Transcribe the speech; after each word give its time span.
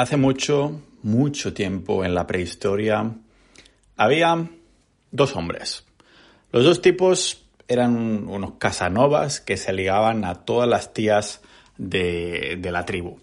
Hace 0.00 0.16
mucho, 0.16 0.80
mucho 1.02 1.52
tiempo 1.52 2.06
en 2.06 2.14
la 2.14 2.26
prehistoria 2.26 3.16
había 3.98 4.48
dos 5.10 5.36
hombres. 5.36 5.84
Los 6.52 6.64
dos 6.64 6.80
tipos 6.80 7.44
eran 7.68 8.26
unos 8.26 8.52
casanovas 8.52 9.42
que 9.42 9.58
se 9.58 9.74
ligaban 9.74 10.24
a 10.24 10.46
todas 10.46 10.66
las 10.66 10.94
tías 10.94 11.42
de, 11.76 12.56
de 12.58 12.72
la 12.72 12.86
tribu. 12.86 13.18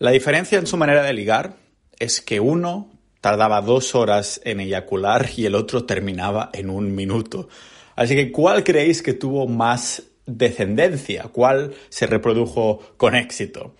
La 0.00 0.10
diferencia 0.10 0.58
en 0.58 0.66
su 0.66 0.76
manera 0.76 1.04
de 1.04 1.12
ligar 1.12 1.54
es 2.00 2.20
que 2.20 2.40
uno 2.40 2.90
tardaba 3.20 3.60
dos 3.60 3.94
horas 3.94 4.40
en 4.42 4.58
eyacular 4.58 5.28
y 5.36 5.46
el 5.46 5.54
otro 5.54 5.84
terminaba 5.84 6.50
en 6.52 6.70
un 6.70 6.92
minuto. 6.92 7.48
Así 7.94 8.16
que, 8.16 8.32
¿cuál 8.32 8.64
creéis 8.64 9.00
que 9.00 9.12
tuvo 9.12 9.46
más 9.46 10.02
descendencia? 10.26 11.28
¿Cuál 11.30 11.72
se 11.88 12.08
reprodujo 12.08 12.80
con 12.96 13.14
éxito? 13.14 13.76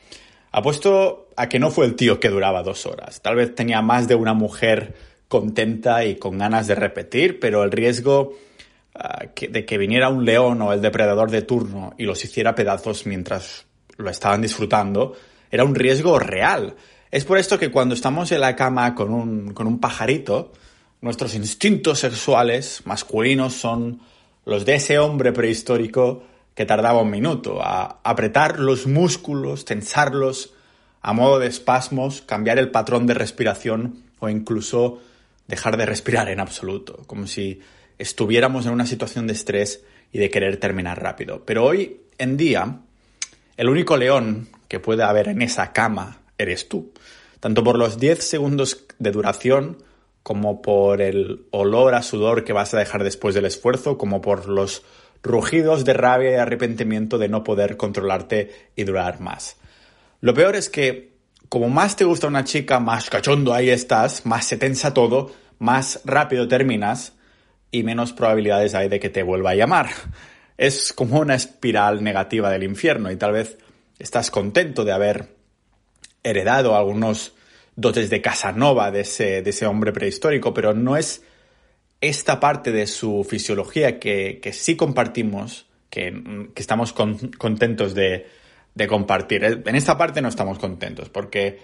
Apuesto 0.56 1.28
a 1.36 1.50
que 1.50 1.58
no 1.58 1.70
fue 1.70 1.84
el 1.84 1.96
tío 1.96 2.18
que 2.18 2.30
duraba 2.30 2.62
dos 2.62 2.86
horas. 2.86 3.20
Tal 3.20 3.36
vez 3.36 3.54
tenía 3.54 3.82
más 3.82 4.08
de 4.08 4.14
una 4.14 4.32
mujer 4.32 4.94
contenta 5.28 6.02
y 6.06 6.16
con 6.16 6.38
ganas 6.38 6.66
de 6.66 6.74
repetir, 6.74 7.38
pero 7.38 7.62
el 7.62 7.70
riesgo 7.70 8.32
que, 9.34 9.48
de 9.48 9.66
que 9.66 9.76
viniera 9.76 10.08
un 10.08 10.24
león 10.24 10.62
o 10.62 10.72
el 10.72 10.80
depredador 10.80 11.30
de 11.30 11.42
turno 11.42 11.92
y 11.98 12.04
los 12.04 12.24
hiciera 12.24 12.54
pedazos 12.54 13.04
mientras 13.04 13.66
lo 13.98 14.08
estaban 14.08 14.40
disfrutando 14.40 15.12
era 15.50 15.62
un 15.62 15.74
riesgo 15.74 16.18
real. 16.18 16.74
Es 17.10 17.26
por 17.26 17.36
esto 17.36 17.58
que 17.58 17.70
cuando 17.70 17.94
estamos 17.94 18.32
en 18.32 18.40
la 18.40 18.56
cama 18.56 18.94
con 18.94 19.12
un, 19.12 19.52
con 19.52 19.66
un 19.66 19.78
pajarito, 19.78 20.54
nuestros 21.02 21.34
instintos 21.34 21.98
sexuales 21.98 22.80
masculinos 22.86 23.52
son 23.52 24.00
los 24.46 24.64
de 24.64 24.76
ese 24.76 24.98
hombre 24.98 25.32
prehistórico 25.32 26.22
que 26.56 26.64
tardaba 26.64 27.02
un 27.02 27.10
minuto, 27.10 27.60
a 27.62 28.00
apretar 28.02 28.58
los 28.58 28.86
músculos, 28.86 29.66
tensarlos 29.66 30.54
a 31.06 31.12
modo 31.12 31.38
de 31.38 31.46
espasmos, 31.46 32.20
cambiar 32.20 32.58
el 32.58 32.72
patrón 32.72 33.06
de 33.06 33.14
respiración 33.14 34.02
o 34.18 34.28
incluso 34.28 35.00
dejar 35.46 35.76
de 35.76 35.86
respirar 35.86 36.28
en 36.28 36.40
absoluto, 36.40 37.04
como 37.06 37.28
si 37.28 37.60
estuviéramos 37.96 38.66
en 38.66 38.72
una 38.72 38.86
situación 38.86 39.28
de 39.28 39.34
estrés 39.34 39.84
y 40.10 40.18
de 40.18 40.30
querer 40.30 40.56
terminar 40.56 41.00
rápido. 41.00 41.44
Pero 41.44 41.64
hoy 41.64 42.00
en 42.18 42.36
día, 42.36 42.80
el 43.56 43.68
único 43.68 43.96
león 43.96 44.48
que 44.66 44.80
puede 44.80 45.04
haber 45.04 45.28
en 45.28 45.42
esa 45.42 45.72
cama 45.72 46.22
eres 46.38 46.68
tú, 46.68 46.90
tanto 47.38 47.62
por 47.62 47.78
los 47.78 48.00
10 48.00 48.24
segundos 48.24 48.84
de 48.98 49.12
duración 49.12 49.84
como 50.24 50.60
por 50.60 51.00
el 51.00 51.46
olor 51.52 51.94
a 51.94 52.02
sudor 52.02 52.42
que 52.42 52.52
vas 52.52 52.74
a 52.74 52.80
dejar 52.80 53.04
después 53.04 53.32
del 53.36 53.46
esfuerzo, 53.46 53.96
como 53.96 54.20
por 54.20 54.48
los 54.48 54.82
rugidos 55.22 55.84
de 55.84 55.92
rabia 55.92 56.32
y 56.32 56.34
arrepentimiento 56.34 57.16
de 57.16 57.28
no 57.28 57.44
poder 57.44 57.76
controlarte 57.76 58.50
y 58.74 58.82
durar 58.82 59.20
más. 59.20 59.56
Lo 60.20 60.34
peor 60.34 60.56
es 60.56 60.68
que, 60.68 61.12
como 61.48 61.68
más 61.68 61.96
te 61.96 62.04
gusta 62.04 62.26
una 62.26 62.44
chica, 62.44 62.80
más 62.80 63.10
cachondo 63.10 63.52
ahí 63.52 63.70
estás, 63.70 64.26
más 64.26 64.46
se 64.46 64.56
tensa 64.56 64.94
todo, 64.94 65.32
más 65.58 66.00
rápido 66.04 66.48
terminas 66.48 67.14
y 67.70 67.82
menos 67.82 68.12
probabilidades 68.12 68.74
hay 68.74 68.88
de 68.88 69.00
que 69.00 69.10
te 69.10 69.22
vuelva 69.22 69.50
a 69.50 69.54
llamar. 69.54 69.90
Es 70.56 70.92
como 70.92 71.20
una 71.20 71.34
espiral 71.34 72.02
negativa 72.02 72.50
del 72.50 72.62
infierno 72.62 73.10
y 73.10 73.16
tal 73.16 73.32
vez 73.32 73.58
estás 73.98 74.30
contento 74.30 74.84
de 74.84 74.92
haber 74.92 75.36
heredado 76.22 76.76
algunos 76.76 77.34
dotes 77.76 78.08
de 78.08 78.22
Casanova 78.22 78.90
de 78.90 79.00
ese, 79.00 79.42
de 79.42 79.50
ese 79.50 79.66
hombre 79.66 79.92
prehistórico, 79.92 80.54
pero 80.54 80.72
no 80.72 80.96
es 80.96 81.22
esta 82.00 82.40
parte 82.40 82.72
de 82.72 82.86
su 82.86 83.24
fisiología 83.28 83.98
que, 83.98 84.40
que 84.42 84.52
sí 84.52 84.76
compartimos, 84.76 85.66
que, 85.90 86.48
que 86.54 86.62
estamos 86.62 86.92
con, 86.92 87.16
contentos 87.32 87.94
de, 87.94 88.26
de, 88.76 88.86
compartir. 88.86 89.62
En 89.64 89.74
esta 89.74 89.98
parte 89.98 90.22
no 90.22 90.28
estamos 90.28 90.58
contentos, 90.58 91.08
porque 91.08 91.58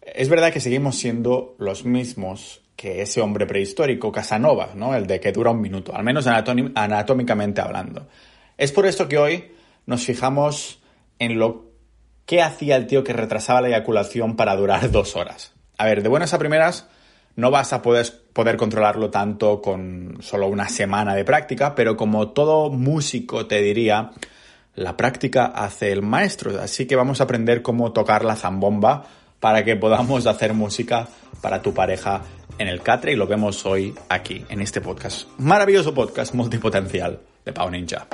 es 0.00 0.28
verdad 0.28 0.52
que 0.52 0.60
seguimos 0.60 0.96
siendo 0.96 1.56
los 1.58 1.84
mismos 1.84 2.62
que 2.76 3.02
ese 3.02 3.20
hombre 3.20 3.46
prehistórico, 3.46 4.12
Casanova, 4.12 4.70
¿no? 4.74 4.94
El 4.94 5.06
de 5.06 5.20
que 5.20 5.32
dura 5.32 5.50
un 5.50 5.60
minuto, 5.60 5.94
al 5.94 6.04
menos 6.04 6.26
anatómicamente 6.26 7.60
hablando. 7.60 8.08
Es 8.56 8.72
por 8.72 8.86
esto 8.86 9.08
que 9.08 9.18
hoy 9.18 9.52
nos 9.86 10.04
fijamos 10.04 10.80
en 11.18 11.38
lo 11.38 11.72
que 12.26 12.42
hacía 12.42 12.76
el 12.76 12.86
tío 12.86 13.04
que 13.04 13.12
retrasaba 13.12 13.60
la 13.60 13.68
eyaculación 13.68 14.36
para 14.36 14.56
durar 14.56 14.90
dos 14.90 15.16
horas. 15.16 15.52
A 15.78 15.86
ver, 15.86 16.02
de 16.02 16.08
buenas 16.08 16.34
a 16.34 16.38
primeras, 16.38 16.88
no 17.36 17.50
vas 17.50 17.72
a 17.72 17.82
poder, 17.82 18.06
poder 18.32 18.56
controlarlo 18.56 19.10
tanto 19.10 19.62
con 19.62 20.18
solo 20.20 20.48
una 20.48 20.68
semana 20.68 21.14
de 21.14 21.24
práctica, 21.24 21.74
pero 21.74 21.96
como 21.96 22.30
todo 22.30 22.70
músico 22.70 23.46
te 23.46 23.60
diría, 23.62 24.10
la 24.74 24.96
práctica 24.96 25.46
hace 25.46 25.92
el 25.92 26.02
maestro, 26.02 26.58
así 26.60 26.86
que 26.86 26.96
vamos 26.96 27.20
a 27.20 27.24
aprender 27.24 27.62
cómo 27.62 27.92
tocar 27.92 28.24
la 28.24 28.36
zambomba 28.36 29.04
para 29.40 29.64
que 29.64 29.76
podamos 29.76 30.26
hacer 30.28 30.54
música 30.54 31.08
para 31.40 31.60
tu 31.60 31.74
pareja 31.74 32.22
en 32.58 32.68
el 32.68 32.82
Catre 32.82 33.12
y 33.12 33.16
lo 33.16 33.26
vemos 33.26 33.66
hoy 33.66 33.94
aquí, 34.08 34.44
en 34.48 34.60
este 34.60 34.80
podcast. 34.80 35.28
Maravilloso 35.38 35.92
podcast 35.94 36.34
multipotencial 36.34 37.20
de 37.44 37.52
Pau 37.52 37.70
Ninja. 37.70 38.06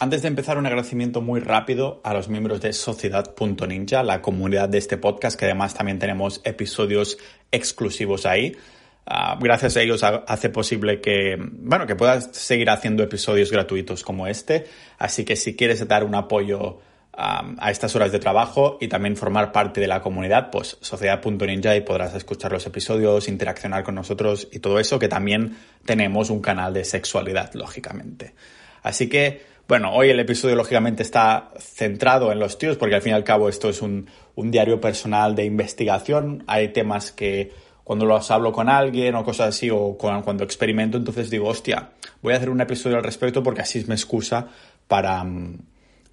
Antes 0.00 0.20
de 0.20 0.28
empezar, 0.28 0.58
un 0.58 0.66
agradecimiento 0.66 1.22
muy 1.22 1.40
rápido 1.40 2.02
a 2.04 2.12
los 2.12 2.28
miembros 2.28 2.60
de 2.60 2.74
Sociedad.ninja, 2.74 4.02
la 4.02 4.20
comunidad 4.20 4.68
de 4.68 4.76
este 4.76 4.98
podcast, 4.98 5.38
que 5.38 5.46
además 5.46 5.72
también 5.72 5.98
tenemos 5.98 6.42
episodios 6.44 7.16
exclusivos 7.50 8.26
ahí. 8.26 8.54
Uh, 9.06 9.38
gracias 9.38 9.76
a 9.76 9.82
ellos 9.82 10.02
hace 10.02 10.48
posible 10.48 11.00
que, 11.00 11.36
bueno, 11.38 11.86
que 11.86 11.94
puedas 11.94 12.30
seguir 12.32 12.70
haciendo 12.70 13.02
episodios 13.02 13.50
gratuitos 13.50 14.02
como 14.02 14.26
este. 14.26 14.66
Así 14.98 15.24
que 15.24 15.36
si 15.36 15.54
quieres 15.56 15.86
dar 15.86 16.04
un 16.04 16.14
apoyo 16.14 16.80
a 17.16 17.70
estas 17.70 17.94
horas 17.94 18.10
de 18.10 18.18
trabajo 18.18 18.76
y 18.80 18.88
también 18.88 19.16
formar 19.16 19.52
parte 19.52 19.80
de 19.80 19.86
la 19.86 20.00
comunidad, 20.02 20.50
pues 20.50 20.78
sociedad.ninja 20.80 21.76
y 21.76 21.82
podrás 21.82 22.14
escuchar 22.14 22.50
los 22.50 22.66
episodios, 22.66 23.28
interaccionar 23.28 23.84
con 23.84 23.94
nosotros 23.94 24.48
y 24.50 24.58
todo 24.58 24.80
eso, 24.80 24.98
que 24.98 25.08
también 25.08 25.56
tenemos 25.84 26.30
un 26.30 26.40
canal 26.40 26.74
de 26.74 26.84
sexualidad, 26.84 27.52
lógicamente. 27.54 28.34
Así 28.82 29.08
que, 29.08 29.42
bueno, 29.68 29.94
hoy 29.94 30.10
el 30.10 30.18
episodio 30.18 30.56
lógicamente 30.56 31.04
está 31.04 31.52
centrado 31.58 32.32
en 32.32 32.40
los 32.40 32.58
tíos, 32.58 32.76
porque 32.76 32.96
al 32.96 33.02
fin 33.02 33.12
y 33.12 33.14
al 33.14 33.24
cabo 33.24 33.48
esto 33.48 33.68
es 33.68 33.80
un, 33.80 34.08
un 34.34 34.50
diario 34.50 34.80
personal 34.80 35.36
de 35.36 35.44
investigación. 35.44 36.42
Hay 36.48 36.72
temas 36.72 37.12
que 37.12 37.52
cuando 37.84 38.06
los 38.06 38.30
hablo 38.30 38.50
con 38.50 38.68
alguien 38.68 39.14
o 39.14 39.24
cosas 39.24 39.48
así, 39.48 39.68
o 39.70 39.96
cuando 39.96 40.42
experimento, 40.42 40.96
entonces 40.96 41.30
digo, 41.30 41.48
hostia, 41.48 41.90
voy 42.22 42.32
a 42.32 42.36
hacer 42.36 42.50
un 42.50 42.60
episodio 42.60 42.96
al 42.96 43.04
respecto 43.04 43.42
porque 43.42 43.60
así 43.60 43.84
me 43.86 43.94
excusa 43.94 44.48
para, 44.88 45.22
mm, 45.22 45.58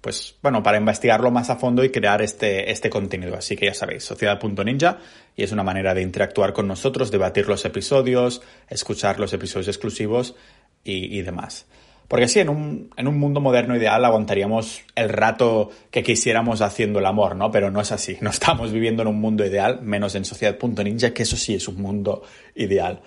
pues, 0.02 0.36
bueno, 0.42 0.62
para 0.62 0.76
investigarlo 0.76 1.30
más 1.30 1.48
a 1.48 1.56
fondo 1.56 1.82
y 1.82 1.90
crear 1.90 2.20
este, 2.20 2.70
este 2.70 2.90
contenido. 2.90 3.36
Así 3.36 3.56
que 3.56 3.66
ya 3.66 3.74
sabéis, 3.74 4.04
sociedad.ninja 4.04 4.98
y 5.34 5.42
es 5.42 5.52
una 5.52 5.62
manera 5.62 5.94
de 5.94 6.02
interactuar 6.02 6.52
con 6.52 6.68
nosotros, 6.68 7.10
debatir 7.10 7.48
los 7.48 7.64
episodios, 7.64 8.42
escuchar 8.68 9.18
los 9.18 9.32
episodios 9.32 9.68
exclusivos 9.68 10.34
y, 10.84 11.18
y 11.18 11.22
demás. 11.22 11.66
Porque 12.08 12.28
sí, 12.28 12.40
en 12.40 12.50
un, 12.50 12.90
en 12.96 13.08
un 13.08 13.18
mundo 13.18 13.40
moderno 13.40 13.74
ideal 13.76 14.04
aguantaríamos 14.04 14.82
el 14.94 15.08
rato 15.08 15.70
que 15.90 16.02
quisiéramos 16.02 16.60
haciendo 16.60 16.98
el 16.98 17.06
amor, 17.06 17.36
¿no? 17.36 17.50
Pero 17.50 17.70
no 17.70 17.80
es 17.80 17.90
así. 17.90 18.18
No 18.20 18.30
estamos 18.30 18.72
viviendo 18.72 19.02
en 19.02 19.08
un 19.08 19.20
mundo 19.20 19.44
ideal, 19.44 19.80
menos 19.82 20.14
en 20.14 20.24
Sociedad.ninja, 20.24 21.14
que 21.14 21.22
eso 21.22 21.36
sí 21.36 21.54
es 21.54 21.68
un 21.68 21.80
mundo 21.80 22.22
ideal. 22.54 23.00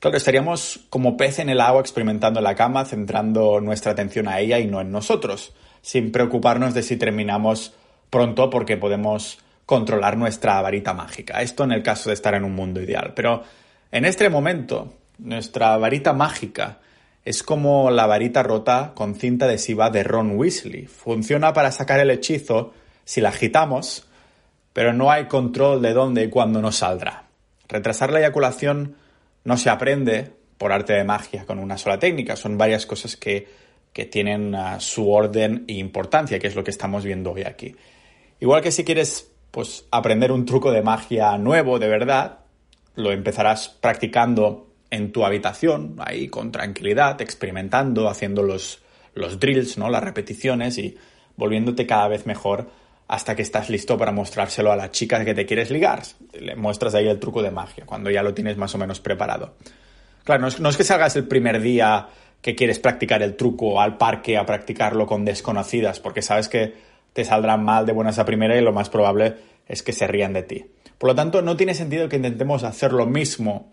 Claro, 0.00 0.16
estaríamos 0.16 0.80
como 0.90 1.16
pez 1.16 1.38
en 1.38 1.48
el 1.48 1.60
agua 1.60 1.80
experimentando 1.80 2.40
la 2.40 2.56
cama, 2.56 2.84
centrando 2.84 3.60
nuestra 3.60 3.92
atención 3.92 4.26
a 4.26 4.40
ella 4.40 4.58
y 4.58 4.66
no 4.66 4.80
en 4.80 4.90
nosotros, 4.90 5.54
sin 5.80 6.10
preocuparnos 6.10 6.74
de 6.74 6.82
si 6.82 6.96
terminamos 6.96 7.72
pronto 8.10 8.50
porque 8.50 8.76
podemos 8.76 9.38
controlar 9.64 10.16
nuestra 10.16 10.60
varita 10.60 10.92
mágica. 10.92 11.40
Esto 11.40 11.62
en 11.62 11.70
el 11.70 11.84
caso 11.84 12.10
de 12.10 12.14
estar 12.14 12.34
en 12.34 12.42
un 12.42 12.52
mundo 12.52 12.82
ideal. 12.82 13.12
Pero 13.14 13.44
en 13.92 14.04
este 14.04 14.28
momento, 14.28 14.92
nuestra 15.18 15.76
varita 15.76 16.12
mágica 16.12 16.80
es 17.24 17.42
como 17.42 17.90
la 17.90 18.06
varita 18.06 18.42
rota 18.42 18.92
con 18.94 19.14
cinta 19.14 19.44
adhesiva 19.44 19.90
de 19.90 20.02
Ron 20.02 20.36
Weasley. 20.36 20.86
Funciona 20.86 21.52
para 21.52 21.70
sacar 21.70 22.00
el 22.00 22.10
hechizo 22.10 22.72
si 23.04 23.20
la 23.20 23.28
agitamos, 23.28 24.08
pero 24.72 24.92
no 24.92 25.10
hay 25.10 25.26
control 25.26 25.82
de 25.82 25.92
dónde 25.92 26.24
y 26.24 26.28
cuándo 26.28 26.60
nos 26.60 26.76
saldrá. 26.76 27.26
Retrasar 27.68 28.12
la 28.12 28.18
eyaculación 28.18 28.96
no 29.44 29.56
se 29.56 29.70
aprende 29.70 30.32
por 30.58 30.72
arte 30.72 30.92
de 30.92 31.04
magia 31.04 31.44
con 31.46 31.58
una 31.58 31.78
sola 31.78 31.98
técnica, 31.98 32.36
son 32.36 32.58
varias 32.58 32.86
cosas 32.86 33.16
que, 33.16 33.48
que 33.92 34.04
tienen 34.04 34.54
uh, 34.54 34.80
su 34.80 35.10
orden 35.10 35.64
e 35.66 35.74
importancia, 35.74 36.38
que 36.38 36.46
es 36.46 36.54
lo 36.54 36.64
que 36.64 36.70
estamos 36.70 37.04
viendo 37.04 37.32
hoy 37.32 37.42
aquí. 37.42 37.74
Igual 38.40 38.62
que 38.62 38.72
si 38.72 38.84
quieres 38.84 39.30
pues, 39.50 39.86
aprender 39.90 40.32
un 40.32 40.44
truco 40.44 40.72
de 40.72 40.82
magia 40.82 41.36
nuevo 41.38 41.78
de 41.78 41.88
verdad, 41.88 42.40
lo 42.94 43.12
empezarás 43.12 43.68
practicando 43.68 44.71
en 44.92 45.10
tu 45.10 45.24
habitación, 45.24 45.96
ahí 45.98 46.28
con 46.28 46.52
tranquilidad, 46.52 47.20
experimentando, 47.22 48.10
haciendo 48.10 48.42
los, 48.42 48.82
los 49.14 49.40
drills, 49.40 49.78
¿no? 49.78 49.88
Las 49.88 50.04
repeticiones 50.04 50.76
y 50.76 50.98
volviéndote 51.34 51.86
cada 51.86 52.08
vez 52.08 52.26
mejor 52.26 52.68
hasta 53.08 53.34
que 53.34 53.40
estás 53.40 53.70
listo 53.70 53.96
para 53.96 54.12
mostrárselo 54.12 54.70
a 54.70 54.76
la 54.76 54.90
chica 54.90 55.24
que 55.24 55.32
te 55.32 55.46
quieres 55.46 55.70
ligar. 55.70 56.02
Le 56.38 56.56
muestras 56.56 56.94
ahí 56.94 57.08
el 57.08 57.18
truco 57.18 57.42
de 57.42 57.50
magia, 57.50 57.86
cuando 57.86 58.10
ya 58.10 58.22
lo 58.22 58.34
tienes 58.34 58.58
más 58.58 58.74
o 58.74 58.78
menos 58.78 59.00
preparado. 59.00 59.54
Claro, 60.24 60.42
no 60.42 60.48
es, 60.48 60.60
no 60.60 60.68
es 60.68 60.76
que 60.76 60.84
salgas 60.84 61.16
el 61.16 61.26
primer 61.26 61.62
día 61.62 62.08
que 62.42 62.54
quieres 62.54 62.78
practicar 62.78 63.22
el 63.22 63.34
truco 63.34 63.80
al 63.80 63.96
parque 63.96 64.36
a 64.36 64.44
practicarlo 64.44 65.06
con 65.06 65.24
desconocidas, 65.24 66.00
porque 66.00 66.20
sabes 66.20 66.50
que 66.50 66.74
te 67.14 67.24
saldrán 67.24 67.64
mal 67.64 67.86
de 67.86 67.92
buenas 67.92 68.18
a 68.18 68.26
primera 68.26 68.58
y 68.58 68.60
lo 68.60 68.74
más 68.74 68.90
probable 68.90 69.36
es 69.66 69.82
que 69.82 69.92
se 69.92 70.06
rían 70.06 70.34
de 70.34 70.42
ti. 70.42 70.66
Por 70.98 71.08
lo 71.08 71.14
tanto, 71.14 71.40
no 71.40 71.56
tiene 71.56 71.72
sentido 71.72 72.10
que 72.10 72.16
intentemos 72.16 72.62
hacer 72.62 72.92
lo 72.92 73.06
mismo, 73.06 73.72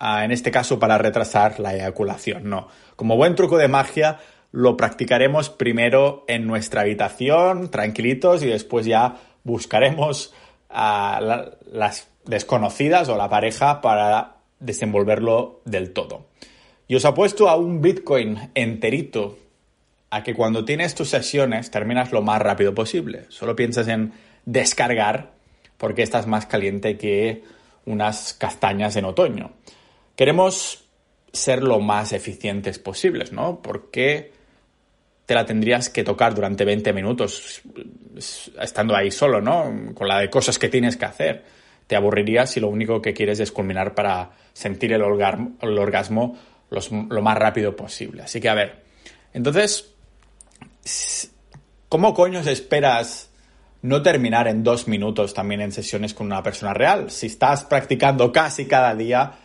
en 0.00 0.30
este 0.32 0.50
caso 0.50 0.78
para 0.78 0.98
retrasar 0.98 1.60
la 1.60 1.74
eyaculación, 1.74 2.48
no. 2.48 2.68
Como 2.96 3.16
buen 3.16 3.34
truco 3.34 3.58
de 3.58 3.68
magia, 3.68 4.18
lo 4.52 4.76
practicaremos 4.76 5.50
primero 5.50 6.24
en 6.26 6.46
nuestra 6.46 6.80
habitación, 6.80 7.70
tranquilitos, 7.70 8.42
y 8.42 8.46
después 8.46 8.86
ya 8.86 9.16
buscaremos 9.44 10.32
a 10.70 11.50
las 11.70 12.08
desconocidas 12.24 13.08
o 13.08 13.16
la 13.16 13.28
pareja 13.28 13.80
para 13.80 14.36
desenvolverlo 14.58 15.60
del 15.64 15.92
todo. 15.92 16.26
Y 16.88 16.96
os 16.96 17.04
apuesto 17.04 17.48
a 17.48 17.56
un 17.56 17.80
Bitcoin 17.80 18.50
enterito 18.54 19.38
a 20.10 20.22
que 20.22 20.34
cuando 20.34 20.64
tienes 20.64 20.94
tus 20.94 21.08
sesiones 21.08 21.70
terminas 21.70 22.12
lo 22.12 22.22
más 22.22 22.42
rápido 22.42 22.74
posible. 22.74 23.26
Solo 23.28 23.54
piensas 23.54 23.86
en 23.88 24.12
descargar 24.44 25.30
porque 25.78 26.02
estás 26.02 26.26
más 26.26 26.46
caliente 26.46 26.98
que 26.98 27.44
unas 27.86 28.34
castañas 28.34 28.96
en 28.96 29.04
otoño. 29.04 29.52
Queremos 30.20 30.84
ser 31.32 31.62
lo 31.62 31.80
más 31.80 32.12
eficientes 32.12 32.78
posibles, 32.78 33.32
¿no? 33.32 33.62
Porque 33.62 34.34
te 35.24 35.34
la 35.34 35.46
tendrías 35.46 35.88
que 35.88 36.04
tocar 36.04 36.34
durante 36.34 36.66
20 36.66 36.92
minutos 36.92 37.62
estando 38.60 38.94
ahí 38.94 39.10
solo, 39.10 39.40
¿no? 39.40 39.94
Con 39.94 40.06
la 40.06 40.18
de 40.18 40.28
cosas 40.28 40.58
que 40.58 40.68
tienes 40.68 40.98
que 40.98 41.06
hacer. 41.06 41.44
Te 41.86 41.96
aburrirías 41.96 42.50
si 42.50 42.60
lo 42.60 42.68
único 42.68 43.00
que 43.00 43.14
quieres 43.14 43.40
es 43.40 43.50
culminar 43.50 43.94
para 43.94 44.32
sentir 44.52 44.92
el, 44.92 45.00
orgasmo 45.00 46.36
lo 46.68 47.22
más 47.22 47.38
rápido 47.38 47.74
posible. 47.74 48.24
Así 48.24 48.42
que, 48.42 48.50
a 48.50 48.54
ver, 48.54 48.84
entonces, 49.32 49.94
¿cómo 51.88 52.12
coños 52.12 52.46
esperas 52.46 53.30
no 53.80 54.02
terminar 54.02 54.48
en 54.48 54.62
dos 54.64 54.86
minutos 54.86 55.32
también 55.32 55.62
en 55.62 55.72
sesiones 55.72 56.12
con 56.12 56.26
una 56.26 56.42
persona 56.42 56.74
real? 56.74 57.10
Si 57.10 57.28
estás 57.28 57.64
practicando 57.64 58.30
casi 58.30 58.66
cada 58.66 58.94
día, 58.94 59.38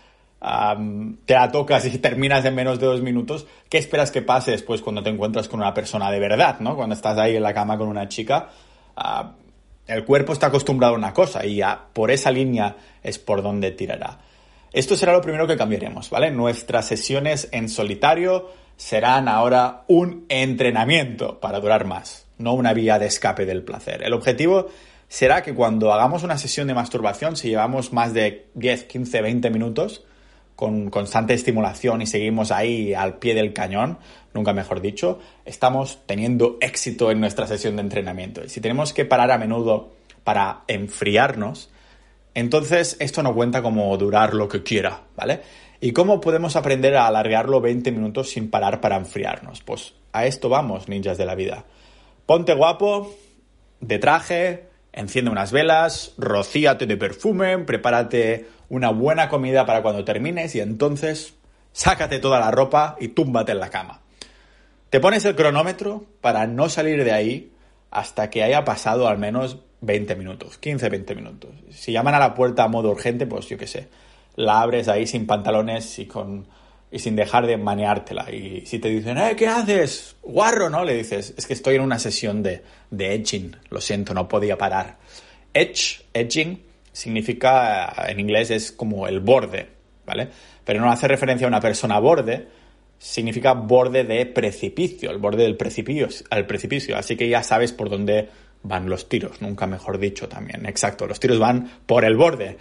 te 1.25 1.33
la 1.33 1.51
tocas 1.51 1.85
y 1.85 1.97
terminas 1.97 2.45
en 2.45 2.53
menos 2.53 2.79
de 2.79 2.85
dos 2.85 3.01
minutos, 3.01 3.47
¿qué 3.69 3.79
esperas 3.79 4.11
que 4.11 4.21
pase 4.21 4.51
después 4.51 4.81
cuando 4.81 5.01
te 5.01 5.09
encuentras 5.09 5.47
con 5.47 5.59
una 5.59 5.73
persona 5.73 6.11
de 6.11 6.19
verdad, 6.19 6.59
¿no? 6.59 6.75
Cuando 6.75 6.93
estás 6.93 7.17
ahí 7.17 7.35
en 7.35 7.41
la 7.43 7.53
cama 7.53 7.77
con 7.77 7.87
una 7.87 8.07
chica, 8.07 8.49
el 9.87 10.05
cuerpo 10.05 10.33
está 10.33 10.47
acostumbrado 10.47 10.93
a 10.93 10.97
una 10.97 11.13
cosa 11.13 11.45
y 11.45 11.55
ya 11.57 11.87
por 11.91 12.11
esa 12.11 12.29
línea 12.29 12.75
es 13.01 13.17
por 13.17 13.41
donde 13.41 13.71
tirará. 13.71 14.19
Esto 14.71 14.95
será 14.95 15.13
lo 15.13 15.21
primero 15.21 15.47
que 15.47 15.57
cambiaremos, 15.57 16.09
¿vale? 16.09 16.29
Nuestras 16.31 16.85
sesiones 16.85 17.49
en 17.51 17.67
solitario 17.67 18.49
serán 18.77 19.27
ahora 19.27 19.83
un 19.87 20.25
entrenamiento 20.29 21.39
para 21.39 21.59
durar 21.59 21.85
más, 21.85 22.27
no 22.37 22.53
una 22.53 22.73
vía 22.73 22.99
de 22.99 23.07
escape 23.07 23.45
del 23.45 23.63
placer. 23.63 24.03
El 24.03 24.13
objetivo 24.13 24.67
será 25.07 25.41
que 25.41 25.55
cuando 25.55 25.91
hagamos 25.93 26.23
una 26.23 26.37
sesión 26.37 26.67
de 26.67 26.73
masturbación, 26.73 27.35
si 27.35 27.49
llevamos 27.49 27.93
más 27.93 28.13
de 28.13 28.47
10, 28.53 28.83
15, 28.83 29.21
20 29.21 29.49
minutos 29.49 30.03
con 30.55 30.89
constante 30.89 31.33
estimulación 31.33 32.01
y 32.01 32.07
seguimos 32.07 32.51
ahí 32.51 32.93
al 32.93 33.17
pie 33.17 33.33
del 33.33 33.53
cañón, 33.53 33.97
nunca 34.33 34.53
mejor 34.53 34.81
dicho, 34.81 35.19
estamos 35.43 35.99
teniendo 36.05 36.57
éxito 36.61 37.11
en 37.11 37.19
nuestra 37.19 37.47
sesión 37.47 37.75
de 37.75 37.81
entrenamiento. 37.81 38.43
Y 38.43 38.49
si 38.49 38.61
tenemos 38.61 38.93
que 38.93 39.05
parar 39.05 39.31
a 39.31 39.37
menudo 39.37 39.91
para 40.23 40.61
enfriarnos, 40.67 41.69
entonces, 42.35 42.97
esto 42.99 43.23
no 43.23 43.33
cuenta 43.33 43.61
como 43.61 43.97
durar 43.97 44.33
lo 44.33 44.49
que 44.49 44.61
quiera, 44.61 45.03
¿vale? 45.15 45.41
¿Y 45.79 45.93
cómo 45.93 46.19
podemos 46.19 46.57
aprender 46.57 46.97
a 46.97 47.07
alargarlo 47.07 47.61
20 47.61 47.91
minutos 47.93 48.29
sin 48.29 48.49
parar 48.49 48.81
para 48.81 48.97
enfriarnos? 48.97 49.61
Pues 49.61 49.93
a 50.11 50.25
esto 50.25 50.49
vamos, 50.49 50.89
ninjas 50.89 51.17
de 51.17 51.25
la 51.25 51.35
vida. 51.35 51.63
Ponte 52.25 52.53
guapo, 52.53 53.15
de 53.79 53.99
traje, 53.99 54.65
enciende 54.91 55.31
unas 55.31 55.53
velas, 55.53 56.13
rocíate 56.17 56.85
de 56.85 56.97
perfume, 56.97 57.57
prepárate 57.59 58.47
una 58.69 58.89
buena 58.89 59.29
comida 59.29 59.65
para 59.65 59.81
cuando 59.81 60.05
termines 60.05 60.55
y 60.55 60.59
entonces 60.59 61.35
sácate 61.71 62.19
toda 62.19 62.39
la 62.39 62.51
ropa 62.51 62.95
y 62.99 63.09
túmbate 63.09 63.51
en 63.51 63.59
la 63.59 63.69
cama. 63.69 64.01
Te 64.89 64.99
pones 64.99 65.25
el 65.25 65.35
cronómetro 65.35 66.05
para 66.21 66.47
no 66.47 66.69
salir 66.69 67.03
de 67.03 67.11
ahí 67.11 67.51
hasta 67.91 68.29
que 68.29 68.43
haya 68.43 68.63
pasado 68.63 69.07
al 69.07 69.17
menos 69.17 69.59
20 69.81 70.15
minutos, 70.15 70.57
15, 70.57 70.89
20 70.89 71.15
minutos. 71.15 71.51
Si 71.69 71.91
llaman 71.91 72.15
a 72.15 72.19
la 72.19 72.33
puerta 72.33 72.63
a 72.63 72.67
modo 72.67 72.91
urgente, 72.91 73.27
pues 73.27 73.47
yo 73.47 73.57
qué 73.57 73.67
sé, 73.67 73.87
la 74.35 74.61
abres 74.61 74.87
ahí 74.87 75.05
sin 75.05 75.27
pantalones 75.27 75.99
y 75.99 76.05
con 76.05 76.47
y 76.91 76.99
sin 76.99 77.15
dejar 77.15 77.45
de 77.45 77.57
maneártela. 77.57 78.31
Y 78.31 78.65
si 78.65 78.79
te 78.79 78.89
dicen, 78.89 79.17
eh, 79.17 79.35
¿qué 79.35 79.47
haces? 79.47 80.15
Guarro, 80.21 80.69
¿no? 80.69 80.85
Le 80.85 80.93
dices, 80.93 81.33
es 81.35 81.45
que 81.45 81.53
estoy 81.53 81.75
en 81.75 81.81
una 81.81 81.99
sesión 81.99 82.41
de, 82.41 82.63
de 82.89 83.15
edging, 83.15 83.55
lo 83.69 83.81
siento, 83.81 84.13
no 84.13 84.29
podía 84.29 84.57
parar. 84.57 84.97
Edge, 85.53 86.05
edging, 86.13 86.63
significa, 86.95 87.93
en 88.07 88.21
inglés 88.21 88.51
es 88.51 88.71
como 88.71 89.05
el 89.05 89.19
borde, 89.19 89.67
¿vale? 90.05 90.29
Pero 90.63 90.79
no 90.79 90.89
hace 90.89 91.09
referencia 91.09 91.45
a 91.45 91.49
una 91.49 91.59
persona 91.59 91.99
borde, 91.99 92.47
significa 92.97 93.51
borde 93.51 94.05
de 94.05 94.25
precipicio, 94.25 95.11
el 95.11 95.17
borde 95.17 95.43
del 95.43 95.57
precipicio, 95.57 96.07
al 96.29 96.47
precipicio. 96.47 96.97
Así 96.97 97.17
que 97.17 97.27
ya 97.27 97.43
sabes 97.43 97.73
por 97.73 97.89
dónde 97.89 98.29
van 98.63 98.87
los 98.87 99.09
tiros, 99.09 99.41
nunca 99.41 99.67
mejor 99.67 99.99
dicho 99.99 100.29
también. 100.29 100.65
Exacto, 100.65 101.05
los 101.05 101.19
tiros 101.19 101.37
van 101.37 101.69
por 101.85 102.05
el 102.05 102.15
borde. 102.15 102.57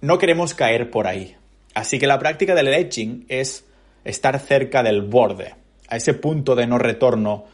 No 0.00 0.16
queremos 0.18 0.54
caer 0.54 0.90
por 0.90 1.06
ahí. 1.06 1.36
Así 1.74 1.98
que 1.98 2.06
la 2.06 2.18
práctica 2.18 2.54
del 2.54 2.68
edging 2.68 3.26
es 3.28 3.66
estar 4.04 4.38
cerca 4.40 4.82
del 4.82 5.02
borde, 5.02 5.54
a 5.86 5.96
ese 5.96 6.14
punto 6.14 6.56
de 6.56 6.66
no 6.66 6.78
retorno 6.78 7.44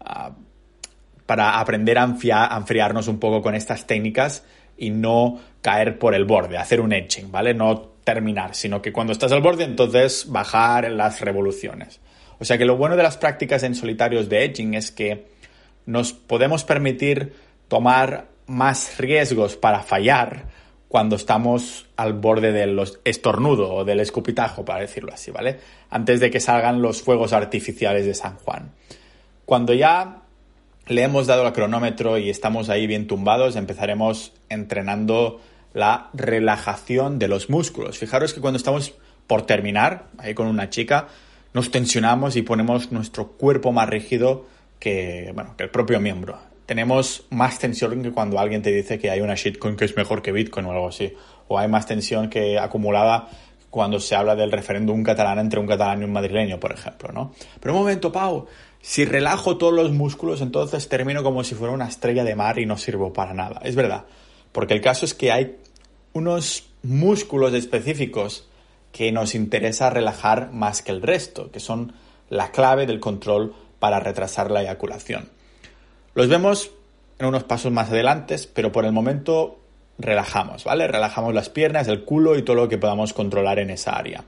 ah, 0.00 0.32
para 1.24 1.58
aprender 1.58 1.96
a, 1.96 2.02
a, 2.04 2.56
enfriarnos 2.58 3.08
un 3.08 3.18
poco 3.18 3.40
con 3.40 3.54
estas 3.54 3.86
técnicas 3.86 4.44
y 4.76 4.90
no 4.90 5.40
caer 5.62 5.98
por 5.98 6.14
el 6.14 6.24
borde, 6.24 6.58
hacer 6.58 6.80
un 6.80 6.92
edging, 6.92 7.30
¿vale? 7.30 7.54
No 7.54 7.96
terminar, 8.04 8.54
sino 8.54 8.80
que 8.80 8.92
cuando 8.92 9.12
estás 9.12 9.32
al 9.32 9.42
borde 9.42 9.64
entonces 9.64 10.26
bajar 10.28 10.90
las 10.90 11.20
revoluciones. 11.20 12.00
O 12.38 12.44
sea 12.44 12.58
que 12.58 12.64
lo 12.64 12.76
bueno 12.76 12.96
de 12.96 13.02
las 13.02 13.16
prácticas 13.16 13.62
en 13.62 13.74
solitarios 13.74 14.28
de 14.28 14.44
edging 14.44 14.74
es 14.74 14.90
que 14.90 15.26
nos 15.86 16.12
podemos 16.12 16.64
permitir 16.64 17.32
tomar 17.68 18.28
más 18.46 18.98
riesgos 18.98 19.56
para 19.56 19.82
fallar 19.82 20.44
cuando 20.88 21.16
estamos 21.16 21.86
al 21.96 22.12
borde 22.12 22.52
del 22.52 22.80
estornudo 23.04 23.74
o 23.74 23.84
del 23.84 24.00
escupitajo, 24.00 24.64
para 24.64 24.80
decirlo 24.80 25.12
así, 25.12 25.30
¿vale? 25.30 25.58
Antes 25.90 26.20
de 26.20 26.30
que 26.30 26.40
salgan 26.40 26.80
los 26.80 27.02
fuegos 27.02 27.32
artificiales 27.32 28.06
de 28.06 28.14
San 28.14 28.36
Juan. 28.36 28.72
Cuando 29.44 29.74
ya 29.74 30.22
le 30.86 31.02
hemos 31.02 31.26
dado 31.26 31.46
el 31.46 31.52
cronómetro 31.52 32.18
y 32.18 32.30
estamos 32.30 32.68
ahí 32.68 32.86
bien 32.86 33.06
tumbados, 33.06 33.56
empezaremos 33.56 34.32
entrenando 34.48 35.40
la 35.74 36.10
relajación 36.14 37.18
de 37.18 37.28
los 37.28 37.50
músculos. 37.50 37.98
Fijaros 37.98 38.32
que 38.32 38.40
cuando 38.40 38.56
estamos 38.56 38.94
por 39.26 39.42
terminar, 39.42 40.06
ahí 40.18 40.34
con 40.34 40.46
una 40.46 40.70
chica, 40.70 41.08
nos 41.52 41.70
tensionamos 41.70 42.36
y 42.36 42.42
ponemos 42.42 42.92
nuestro 42.92 43.28
cuerpo 43.32 43.72
más 43.72 43.88
rígido 43.88 44.46
que, 44.78 45.32
bueno, 45.34 45.54
que 45.56 45.64
el 45.64 45.70
propio 45.70 46.00
miembro. 46.00 46.38
Tenemos 46.66 47.26
más 47.30 47.58
tensión 47.58 48.02
que 48.02 48.10
cuando 48.10 48.38
alguien 48.38 48.62
te 48.62 48.72
dice 48.72 48.98
que 48.98 49.10
hay 49.10 49.20
una 49.20 49.34
shitcoin 49.34 49.76
que 49.76 49.84
es 49.84 49.96
mejor 49.96 50.22
que 50.22 50.32
Bitcoin 50.32 50.66
o 50.66 50.72
algo 50.72 50.88
así. 50.88 51.12
O 51.48 51.58
hay 51.58 51.68
más 51.68 51.86
tensión 51.86 52.28
que 52.28 52.58
acumulada 52.58 53.28
cuando 53.70 54.00
se 54.00 54.14
habla 54.14 54.34
del 54.34 54.50
referéndum 54.50 55.02
catalán 55.02 55.38
entre 55.38 55.60
un 55.60 55.66
catalán 55.66 56.00
y 56.00 56.04
un 56.04 56.12
madrileño, 56.12 56.58
por 56.58 56.72
ejemplo, 56.72 57.12
¿no? 57.12 57.34
Pero 57.60 57.74
un 57.74 57.80
momento, 57.80 58.10
Pau, 58.10 58.46
si 58.80 59.04
relajo 59.04 59.56
todos 59.56 59.72
los 59.72 59.92
músculos, 59.92 60.40
entonces 60.40 60.88
termino 60.88 61.22
como 61.22 61.44
si 61.44 61.54
fuera 61.54 61.74
una 61.74 61.88
estrella 61.88 62.24
de 62.24 62.36
mar 62.36 62.58
y 62.58 62.66
no 62.66 62.76
sirvo 62.78 63.12
para 63.12 63.34
nada. 63.34 63.60
Es 63.64 63.74
verdad, 63.74 64.04
porque 64.52 64.74
el 64.74 64.80
caso 64.80 65.04
es 65.04 65.14
que 65.14 65.32
hay 65.32 65.56
unos 66.12 66.68
músculos 66.82 67.52
específicos 67.54 68.48
que 68.92 69.12
nos 69.12 69.34
interesa 69.34 69.90
relajar 69.90 70.52
más 70.52 70.82
que 70.82 70.92
el 70.92 71.02
resto, 71.02 71.50
que 71.50 71.60
son 71.60 71.92
la 72.30 72.50
clave 72.50 72.86
del 72.86 73.00
control 73.00 73.54
para 73.78 74.00
retrasar 74.00 74.50
la 74.50 74.62
eyaculación. 74.62 75.28
Los 76.14 76.28
vemos 76.28 76.70
en 77.18 77.26
unos 77.26 77.44
pasos 77.44 77.72
más 77.72 77.90
adelante, 77.90 78.36
pero 78.54 78.72
por 78.72 78.84
el 78.84 78.92
momento 78.92 79.58
relajamos, 79.98 80.64
¿vale? 80.64 80.86
Relajamos 80.86 81.34
las 81.34 81.48
piernas, 81.48 81.88
el 81.88 82.04
culo 82.04 82.36
y 82.36 82.42
todo 82.42 82.56
lo 82.56 82.68
que 82.68 82.78
podamos 82.78 83.12
controlar 83.12 83.58
en 83.58 83.70
esa 83.70 83.96
área. 83.96 84.24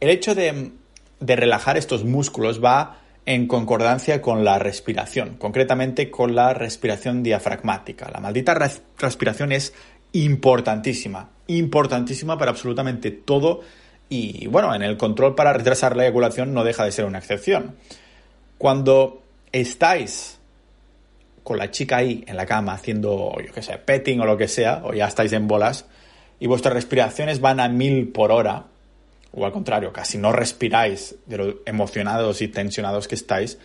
El 0.00 0.10
hecho 0.10 0.34
de, 0.34 0.72
relajar 1.20 1.76
estos 1.76 2.04
músculos 2.04 2.62
va 2.62 3.00
en 3.28 3.46
concordancia 3.46 4.22
con 4.22 4.42
la 4.42 4.58
respiración, 4.58 5.36
concretamente 5.36 6.10
con 6.10 6.34
la 6.34 6.54
respiración 6.54 7.22
diafragmática. 7.22 8.10
La 8.10 8.20
maldita 8.20 8.54
respiración 8.98 9.52
es 9.52 9.74
importantísima, 10.12 11.28
importantísima 11.46 12.38
para 12.38 12.52
absolutamente 12.52 13.10
todo 13.10 13.60
y 14.08 14.46
bueno, 14.46 14.74
en 14.74 14.80
el 14.80 14.96
control 14.96 15.34
para 15.34 15.52
retrasar 15.52 15.94
la 15.94 16.04
eyaculación 16.04 16.54
no 16.54 16.64
deja 16.64 16.86
de 16.86 16.92
ser 16.92 17.04
una 17.04 17.18
excepción. 17.18 17.76
Cuando 18.56 19.20
estáis 19.52 20.38
con 21.42 21.58
la 21.58 21.70
chica 21.70 21.98
ahí 21.98 22.24
en 22.26 22.34
la 22.34 22.46
cama 22.46 22.72
haciendo, 22.72 23.34
yo 23.46 23.52
qué 23.52 23.60
sé, 23.60 23.76
petting 23.76 24.20
o 24.20 24.24
lo 24.24 24.38
que 24.38 24.48
sea, 24.48 24.80
o 24.84 24.94
ya 24.94 25.06
estáis 25.06 25.34
en 25.34 25.46
bolas, 25.46 25.84
y 26.40 26.46
vuestras 26.46 26.72
respiraciones 26.72 27.42
van 27.42 27.60
a 27.60 27.68
mil 27.68 28.08
por 28.08 28.32
hora, 28.32 28.64
o 29.32 29.44
al 29.44 29.52
contrario, 29.52 29.92
casi 29.92 30.18
no 30.18 30.32
respiráis 30.32 31.16
de 31.26 31.36
lo 31.36 31.54
emocionados 31.66 32.40
y 32.42 32.48
tensionados 32.48 33.08
que 33.08 33.14
estáis, 33.14 33.58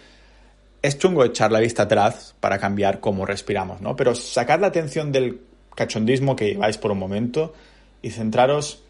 es 0.81 0.97
chungo 0.97 1.23
echar 1.23 1.51
la 1.51 1.59
vista 1.59 1.83
atrás 1.83 2.35
para 2.39 2.59
cambiar 2.59 2.99
cómo 2.99 3.25
respiramos, 3.25 3.81
¿no? 3.81 3.95
Pero 3.95 4.13
sacar 4.15 4.59
la 4.59 4.67
atención 4.67 5.11
del 5.11 5.41
cachondismo 5.75 6.35
que 6.35 6.49
lleváis 6.49 6.77
por 6.77 6.91
un 6.91 6.99
momento 6.99 7.53
y 8.01 8.09
centraros 8.09 8.83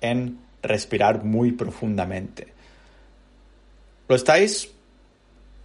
en 0.00 0.38
respirar 0.62 1.24
muy 1.24 1.52
profundamente. 1.52 2.54
Lo 4.08 4.16
estáis 4.16 4.72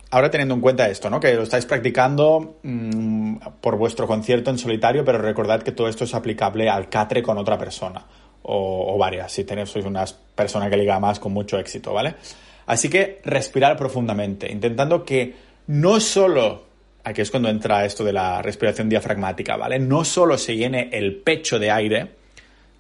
ahora 0.09 0.29
teniendo 0.29 0.53
en 0.55 0.61
cuenta 0.61 0.89
esto, 0.89 1.09
¿no? 1.09 1.21
Que 1.21 1.33
lo 1.35 1.43
estáis 1.43 1.65
practicando 1.65 2.57
mmm, 2.63 3.37
por 3.61 3.77
vuestro 3.77 4.07
concierto 4.07 4.49
en 4.49 4.57
solitario, 4.57 5.05
pero 5.05 5.19
recordad 5.19 5.63
que 5.63 5.71
todo 5.71 5.87
esto 5.87 6.03
es 6.03 6.13
aplicable 6.13 6.69
al 6.69 6.89
catre 6.89 7.23
con 7.23 7.37
otra 7.37 7.57
persona 7.57 8.05
o, 8.43 8.97
varias, 8.97 9.31
si 9.31 9.43
tenéis, 9.43 9.69
sois 9.69 9.85
una 9.85 10.05
persona 10.35 10.69
que 10.69 10.77
liga 10.77 10.99
más 10.99 11.19
con 11.19 11.31
mucho 11.33 11.59
éxito, 11.59 11.93
¿vale? 11.93 12.15
Así 12.65 12.89
que 12.89 13.19
respirar 13.23 13.77
profundamente, 13.77 14.51
intentando 14.51 15.03
que 15.03 15.33
no 15.67 15.99
solo, 15.99 16.63
aquí 17.03 17.21
es 17.21 17.31
cuando 17.31 17.49
entra 17.49 17.85
esto 17.85 18.03
de 18.03 18.13
la 18.13 18.41
respiración 18.41 18.89
diafragmática, 18.89 19.57
¿vale? 19.57 19.79
No 19.79 20.03
solo 20.03 20.37
se 20.37 20.55
llene 20.55 20.89
el 20.91 21.17
pecho 21.17 21.59
de 21.59 21.71
aire, 21.71 22.07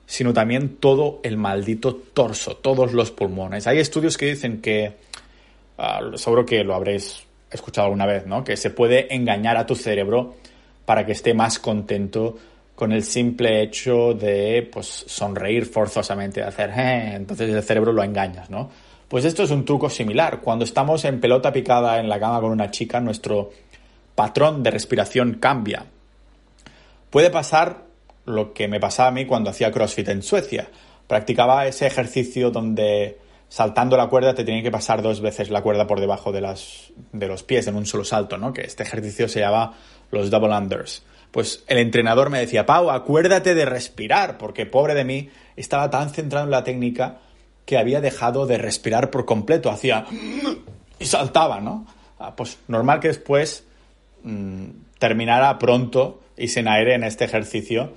sino 0.05 0.33
también 0.33 0.77
todo 0.77 1.19
el 1.23 1.37
maldito 1.37 1.95
torso, 1.95 2.57
todos 2.57 2.93
los 2.93 3.11
pulmones. 3.11 3.67
Hay 3.67 3.79
estudios 3.79 4.17
que 4.17 4.25
dicen 4.27 4.61
que, 4.61 4.93
uh, 5.77 6.17
seguro 6.17 6.45
que 6.45 6.63
lo 6.63 6.75
habréis 6.75 7.23
escuchado 7.49 7.85
alguna 7.85 8.05
vez, 8.05 8.25
¿no? 8.25 8.43
Que 8.43 8.57
se 8.57 8.71
puede 8.71 9.13
engañar 9.13 9.57
a 9.57 9.65
tu 9.65 9.75
cerebro 9.75 10.35
para 10.85 11.05
que 11.05 11.11
esté 11.11 11.33
más 11.33 11.59
contento 11.59 12.37
con 12.81 12.93
el 12.93 13.03
simple 13.03 13.61
hecho 13.61 14.15
de 14.15 14.67
pues, 14.73 14.87
sonreír 14.87 15.67
forzosamente, 15.67 16.39
de 16.39 16.47
hacer, 16.47 16.71
eh", 16.71 17.13
entonces 17.13 17.53
el 17.53 17.61
cerebro 17.61 17.93
lo 17.93 18.03
engañas, 18.03 18.49
¿no? 18.49 18.71
Pues 19.07 19.23
esto 19.23 19.43
es 19.43 19.51
un 19.51 19.65
truco 19.65 19.87
similar. 19.87 20.41
Cuando 20.41 20.65
estamos 20.65 21.05
en 21.05 21.21
pelota 21.21 21.53
picada 21.53 21.99
en 21.99 22.09
la 22.09 22.19
cama 22.19 22.41
con 22.41 22.49
una 22.49 22.71
chica, 22.71 22.99
nuestro 22.99 23.51
patrón 24.15 24.63
de 24.63 24.71
respiración 24.71 25.35
cambia. 25.35 25.85
Puede 27.11 27.29
pasar 27.29 27.83
lo 28.25 28.51
que 28.51 28.67
me 28.67 28.79
pasaba 28.79 29.09
a 29.09 29.11
mí 29.11 29.27
cuando 29.27 29.51
hacía 29.51 29.71
CrossFit 29.71 30.09
en 30.09 30.23
Suecia. 30.23 30.67
Practicaba 31.05 31.67
ese 31.67 31.85
ejercicio 31.85 32.49
donde 32.49 33.19
saltando 33.51 33.97
la 33.97 34.07
cuerda 34.07 34.33
te 34.33 34.45
tiene 34.45 34.63
que 34.63 34.71
pasar 34.71 35.01
dos 35.01 35.19
veces 35.19 35.49
la 35.49 35.61
cuerda 35.61 35.85
por 35.85 35.99
debajo 35.99 36.31
de, 36.31 36.39
las, 36.39 36.93
de 37.11 37.27
los 37.27 37.43
pies 37.43 37.67
en 37.67 37.75
un 37.75 37.85
solo 37.85 38.05
salto, 38.05 38.37
¿no? 38.37 38.53
Que 38.53 38.61
este 38.61 38.83
ejercicio 38.83 39.27
se 39.27 39.41
llama 39.41 39.73
los 40.09 40.31
double 40.31 40.55
unders 40.55 41.03
pues 41.31 41.63
el 41.67 41.77
entrenador 41.77 42.29
me 42.29 42.39
decía, 42.39 42.65
Pau, 42.65 42.91
acuérdate 42.91 43.55
de 43.55 43.65
respirar, 43.65 44.37
porque 44.37 44.65
pobre 44.65 44.93
de 44.93 45.05
mí, 45.05 45.29
estaba 45.55 45.89
tan 45.89 46.09
centrado 46.09 46.45
en 46.45 46.51
la 46.51 46.63
técnica 46.63 47.19
que 47.65 47.77
había 47.77 48.01
dejado 48.01 48.45
de 48.45 48.57
respirar 48.57 49.09
por 49.09 49.25
completo, 49.25 49.71
hacía 49.71 50.05
y 50.99 51.05
saltaba, 51.05 51.61
¿no? 51.61 51.87
Ah, 52.19 52.35
pues 52.35 52.59
normal 52.67 52.99
que 52.99 53.07
después 53.07 53.65
mmm, 54.23 54.65
terminara 54.99 55.57
pronto 55.57 56.21
y 56.37 56.49
sin 56.49 56.67
aire 56.67 56.95
en 56.95 57.03
este 57.03 57.25
ejercicio. 57.25 57.93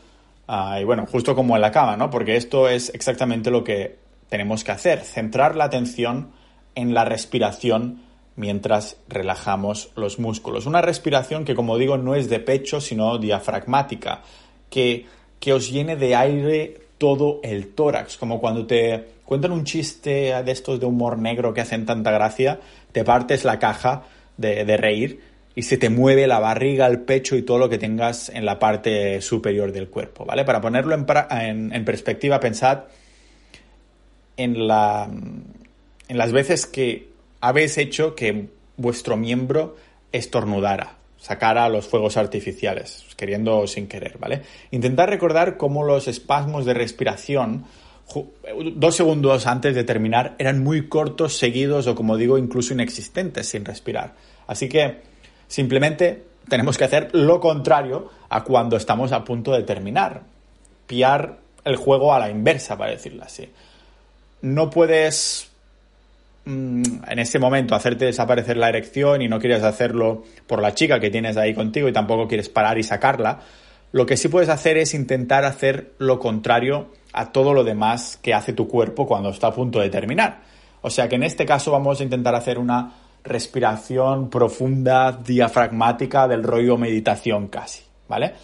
Uh, 0.46 0.78
y 0.80 0.84
bueno, 0.84 1.06
justo 1.06 1.34
como 1.34 1.56
en 1.56 1.62
la 1.62 1.72
cama, 1.72 1.96
¿no? 1.96 2.10
Porque 2.10 2.36
esto 2.36 2.68
es 2.68 2.92
exactamente 2.94 3.50
lo 3.50 3.64
que 3.64 4.03
tenemos 4.28 4.64
que 4.64 4.72
hacer, 4.72 5.00
centrar 5.00 5.56
la 5.56 5.64
atención 5.64 6.30
en 6.74 6.94
la 6.94 7.04
respiración 7.04 8.02
mientras 8.36 8.96
relajamos 9.08 9.90
los 9.96 10.18
músculos. 10.18 10.66
Una 10.66 10.82
respiración 10.82 11.44
que, 11.44 11.54
como 11.54 11.78
digo, 11.78 11.96
no 11.98 12.14
es 12.14 12.28
de 12.28 12.40
pecho, 12.40 12.80
sino 12.80 13.18
diafragmática, 13.18 14.22
que, 14.70 15.06
que 15.38 15.52
os 15.52 15.70
llene 15.70 15.96
de 15.96 16.16
aire 16.16 16.80
todo 16.98 17.40
el 17.42 17.74
tórax, 17.74 18.16
como 18.16 18.40
cuando 18.40 18.66
te 18.66 19.04
cuentan 19.24 19.52
un 19.52 19.64
chiste 19.64 20.42
de 20.42 20.52
estos 20.52 20.80
de 20.80 20.86
humor 20.86 21.18
negro 21.18 21.54
que 21.54 21.60
hacen 21.60 21.86
tanta 21.86 22.10
gracia, 22.10 22.60
te 22.92 23.04
partes 23.04 23.44
la 23.44 23.58
caja 23.58 24.04
de, 24.36 24.64
de 24.64 24.76
reír 24.76 25.20
y 25.54 25.62
se 25.62 25.76
te 25.76 25.88
mueve 25.88 26.26
la 26.26 26.40
barriga, 26.40 26.86
el 26.86 27.00
pecho 27.00 27.36
y 27.36 27.42
todo 27.42 27.58
lo 27.58 27.68
que 27.68 27.78
tengas 27.78 28.28
en 28.28 28.44
la 28.44 28.58
parte 28.58 29.20
superior 29.20 29.70
del 29.70 29.88
cuerpo, 29.88 30.24
¿vale? 30.24 30.44
Para 30.44 30.60
ponerlo 30.60 30.94
en, 30.94 31.06
en, 31.30 31.72
en 31.72 31.84
perspectiva, 31.84 32.40
pensad 32.40 32.84
en, 34.36 34.66
la, 34.66 35.08
en 36.08 36.18
las 36.18 36.32
veces 36.32 36.66
que 36.66 37.08
habéis 37.40 37.78
hecho 37.78 38.14
que 38.14 38.48
vuestro 38.76 39.16
miembro 39.16 39.76
estornudara, 40.12 40.96
sacara 41.18 41.68
los 41.68 41.86
fuegos 41.86 42.16
artificiales, 42.16 43.04
queriendo 43.16 43.58
o 43.58 43.66
sin 43.66 43.86
querer, 43.86 44.18
¿vale? 44.18 44.42
Intentad 44.70 45.08
recordar 45.08 45.56
cómo 45.56 45.82
los 45.84 46.08
espasmos 46.08 46.66
de 46.66 46.74
respiración, 46.74 47.64
dos 48.74 48.94
segundos 48.94 49.46
antes 49.46 49.74
de 49.74 49.84
terminar, 49.84 50.34
eran 50.38 50.62
muy 50.62 50.88
cortos, 50.88 51.38
seguidos 51.38 51.86
o, 51.86 51.94
como 51.94 52.16
digo, 52.16 52.36
incluso 52.36 52.74
inexistentes 52.74 53.48
sin 53.48 53.64
respirar. 53.64 54.14
Así 54.46 54.68
que 54.68 55.00
simplemente 55.48 56.24
tenemos 56.48 56.76
que 56.76 56.84
hacer 56.84 57.08
lo 57.12 57.40
contrario 57.40 58.10
a 58.28 58.44
cuando 58.44 58.76
estamos 58.76 59.12
a 59.12 59.24
punto 59.24 59.52
de 59.52 59.62
terminar. 59.62 60.22
Piar 60.86 61.38
el 61.64 61.76
juego 61.76 62.12
a 62.12 62.18
la 62.18 62.28
inversa, 62.28 62.76
para 62.76 62.90
decirlo 62.90 63.24
así. 63.24 63.48
No 64.44 64.70
puedes 64.70 65.50
Mm, 66.46 66.82
en 67.08 67.18
ese 67.18 67.38
momento 67.38 67.74
hacerte 67.74 68.04
desaparecer 68.04 68.58
la 68.58 68.68
erección 68.68 69.22
y 69.22 69.28
no 69.28 69.40
quieres 69.40 69.62
hacerlo 69.62 70.24
por 70.46 70.60
la 70.60 70.74
chica 70.74 71.00
que 71.00 71.08
tienes 71.08 71.38
ahí 71.38 71.54
contigo 71.54 71.88
y 71.88 71.92
tampoco 71.92 72.28
quieres 72.28 72.50
parar 72.50 72.76
y 72.76 72.82
sacarla, 72.82 73.40
lo 73.92 74.04
que 74.04 74.18
sí 74.18 74.28
puedes 74.28 74.50
hacer 74.50 74.76
es 74.76 74.92
intentar 74.92 75.44
hacer 75.44 75.92
lo 75.98 76.18
contrario 76.18 76.88
a 77.14 77.32
todo 77.32 77.54
lo 77.54 77.64
demás 77.64 78.18
que 78.20 78.34
hace 78.34 78.52
tu 78.52 78.68
cuerpo 78.68 79.06
cuando 79.06 79.30
está 79.30 79.48
a 79.48 79.54
punto 79.54 79.80
de 79.80 79.88
terminar. 79.88 80.42
O 80.82 80.90
sea 80.90 81.08
que 81.08 81.16
en 81.16 81.22
este 81.22 81.46
caso 81.46 81.70
vamos 81.70 82.00
a 82.00 82.02
intentar 82.02 82.34
hacer 82.34 82.58
una 82.58 82.92
respiración 83.22 84.28
profunda, 84.28 85.12
diafragmática, 85.12 86.28
del 86.28 86.42
rollo 86.42 86.76
meditación 86.76 87.48
casi, 87.48 87.84
¿vale? 88.06 88.34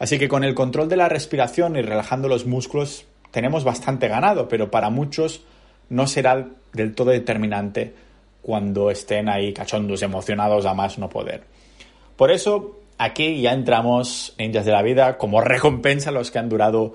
Así 0.00 0.18
que 0.18 0.28
con 0.28 0.42
el 0.42 0.54
control 0.54 0.88
de 0.88 0.96
la 0.96 1.08
respiración 1.08 1.76
y 1.76 1.82
relajando 1.82 2.26
los 2.26 2.44
músculos 2.44 3.04
tenemos 3.30 3.64
bastante 3.64 4.08
ganado, 4.08 4.48
pero 4.48 4.70
para 4.70 4.90
muchos 4.90 5.42
no 5.88 6.06
será 6.06 6.48
del 6.72 6.94
todo 6.94 7.10
determinante 7.10 7.94
cuando 8.42 8.90
estén 8.90 9.28
ahí 9.28 9.52
cachondos, 9.52 10.02
emocionados 10.02 10.66
a 10.66 10.74
más 10.74 10.98
no 10.98 11.08
poder. 11.08 11.44
Por 12.16 12.30
eso, 12.30 12.78
aquí 12.98 13.40
ya 13.40 13.52
entramos, 13.52 14.34
ninjas 14.38 14.64
de 14.64 14.72
la 14.72 14.82
vida, 14.82 15.18
como 15.18 15.40
recompensa 15.40 16.10
a 16.10 16.12
los 16.12 16.30
que 16.30 16.38
han 16.38 16.48
durado, 16.48 16.94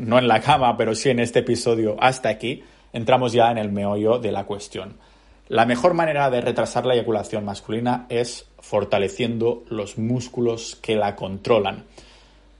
no 0.00 0.18
en 0.18 0.28
la 0.28 0.40
cama, 0.40 0.76
pero 0.76 0.94
sí 0.94 1.10
en 1.10 1.20
este 1.20 1.40
episodio 1.40 1.96
hasta 2.00 2.28
aquí, 2.28 2.64
entramos 2.92 3.32
ya 3.32 3.50
en 3.50 3.58
el 3.58 3.70
meollo 3.70 4.18
de 4.18 4.32
la 4.32 4.44
cuestión. 4.44 4.96
La 5.48 5.66
mejor 5.66 5.92
manera 5.92 6.30
de 6.30 6.40
retrasar 6.40 6.86
la 6.86 6.94
eyaculación 6.94 7.44
masculina 7.44 8.06
es 8.08 8.46
fortaleciendo 8.60 9.64
los 9.68 9.98
músculos 9.98 10.76
que 10.80 10.96
la 10.96 11.14
controlan. 11.14 11.84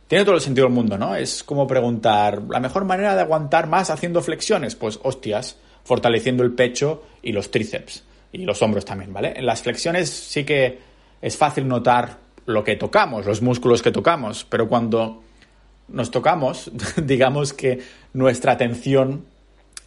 Tiene 0.09 0.25
todo 0.25 0.35
el 0.35 0.41
sentido 0.41 0.67
del 0.67 0.75
mundo, 0.75 0.99
¿no? 0.99 1.17
Es 1.17 1.43
como 1.43 1.67
preguntar, 1.67 2.43
¿la 2.51 2.61
mejor 2.61 2.85
manera 2.85 3.15
de 3.15 3.23
aguantar 3.23 3.67
más 3.67 3.91
haciendo 3.91 4.21
flexiones? 4.21 4.75
Pues 4.75 5.01
hostias, 5.03 5.57
fortaleciendo 5.85 6.43
el 6.43 6.53
pecho 6.53 7.05
y 7.23 7.33
los 7.33 7.51
tríceps 7.51 8.05
y 8.33 8.45
los 8.45 8.61
hombros 8.63 8.85
también, 8.85 9.13
¿vale? 9.13 9.35
En 9.37 9.47
las 9.47 9.63
flexiones 9.63 10.11
sí 10.11 10.45
que 10.45 10.79
es 11.21 11.37
fácil 11.37 11.67
notar 11.69 12.19
lo 12.47 12.65
que 12.65 12.77
tocamos, 12.77 13.27
los 13.27 13.43
músculos 13.43 13.83
que 13.83 13.93
tocamos, 13.93 14.45
pero 14.49 14.69
cuando 14.69 15.23
nos 15.89 16.11
tocamos, 16.11 16.71
digamos 17.03 17.53
que 17.53 17.81
nuestra 18.13 18.53
atención 18.53 19.25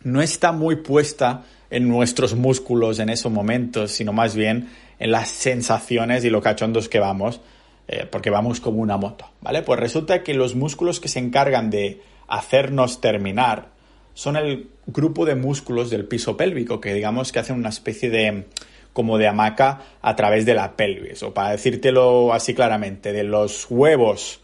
no 0.04 0.22
está 0.22 0.52
muy 0.52 0.78
puesta 0.78 1.44
en 1.70 1.90
nuestros 1.90 2.36
músculos 2.36 3.00
en 3.00 3.10
esos 3.10 3.32
momentos, 3.32 3.92
sino 3.92 4.14
más 4.14 4.36
bien 4.36 4.70
en 5.00 5.12
las 5.12 5.30
sensaciones 5.30 6.24
y 6.24 6.30
lo 6.30 6.42
cachondos 6.42 6.88
que 6.88 7.00
vamos 7.00 7.42
eh, 7.88 8.08
porque 8.10 8.30
vamos 8.30 8.60
como 8.60 8.82
una 8.82 8.98
moto, 8.98 9.30
¿vale? 9.42 9.62
Pues 9.62 9.80
resulta 9.80 10.24
que 10.24 10.34
los 10.34 10.56
músculos 10.56 11.00
que 11.00 11.08
se 11.08 11.20
encargan 11.20 11.70
de 11.70 12.02
hacernos 12.28 13.00
terminar 13.00 13.70
son 14.16 14.38
el 14.38 14.70
grupo 14.88 15.26
de 15.26 15.36
músculos 15.36 15.90
del 15.90 16.08
piso 16.08 16.36
pélvico, 16.36 16.82
que 16.82 16.94
digamos 16.94 17.32
que 17.32 17.40
hacen 17.40 17.58
una 17.58 17.70
especie 17.70 18.10
de 18.10 18.46
como 18.94 19.18
de 19.18 19.28
hamaca 19.28 19.82
a 20.02 20.16
través 20.16 20.46
de 20.46 20.54
la 20.54 20.76
pelvis, 20.76 21.22
o 21.22 21.34
para 21.34 21.52
decírtelo 21.52 22.34
así 22.34 22.54
claramente, 22.54 23.12
de 23.12 23.24
los 23.24 23.68
huevos 23.70 24.40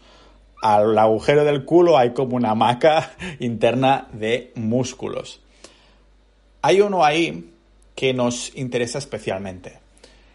al 0.62 0.96
agujero 0.96 1.44
del 1.44 1.64
culo 1.64 1.98
hay 1.98 2.12
como 2.12 2.36
una 2.36 2.50
hamaca 2.50 3.14
interna 3.40 4.08
de 4.12 4.52
músculos. 4.54 5.40
Hay 6.60 6.80
uno 6.80 7.04
ahí 7.04 7.50
que 7.96 8.14
nos 8.14 8.56
interesa 8.56 8.98
especialmente 8.98 9.81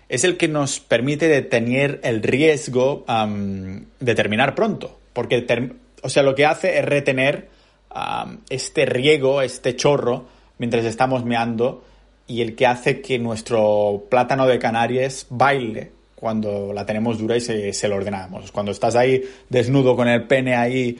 es 0.09 0.23
el 0.23 0.37
que 0.37 0.47
nos 0.47 0.79
permite 0.79 1.27
detener 1.27 1.99
el 2.03 2.23
riesgo 2.23 3.05
de 3.99 4.15
terminar 4.15 4.55
pronto. 4.55 4.99
Porque, 5.13 5.45
o 6.01 6.09
sea, 6.09 6.23
lo 6.23 6.35
que 6.35 6.45
hace 6.45 6.79
es 6.79 6.85
retener 6.85 7.49
este 8.49 8.85
riego, 8.85 9.41
este 9.41 9.75
chorro, 9.75 10.25
mientras 10.57 10.85
estamos 10.85 11.25
meando 11.25 11.83
y 12.27 12.41
el 12.41 12.55
que 12.55 12.67
hace 12.67 13.01
que 13.01 13.19
nuestro 13.19 14.05
plátano 14.09 14.45
de 14.45 14.59
Canarias 14.59 15.27
baile 15.29 15.91
cuando 16.15 16.73
la 16.73 16.85
tenemos 16.85 17.19
dura 17.19 17.37
y 17.37 17.41
se, 17.41 17.87
lo 17.87 17.95
ordenamos. 17.95 18.51
Cuando 18.51 18.71
estás 18.71 18.95
ahí 18.95 19.23
desnudo 19.49 19.95
con 19.95 20.07
el 20.07 20.23
pene 20.23 20.55
ahí 20.55 20.97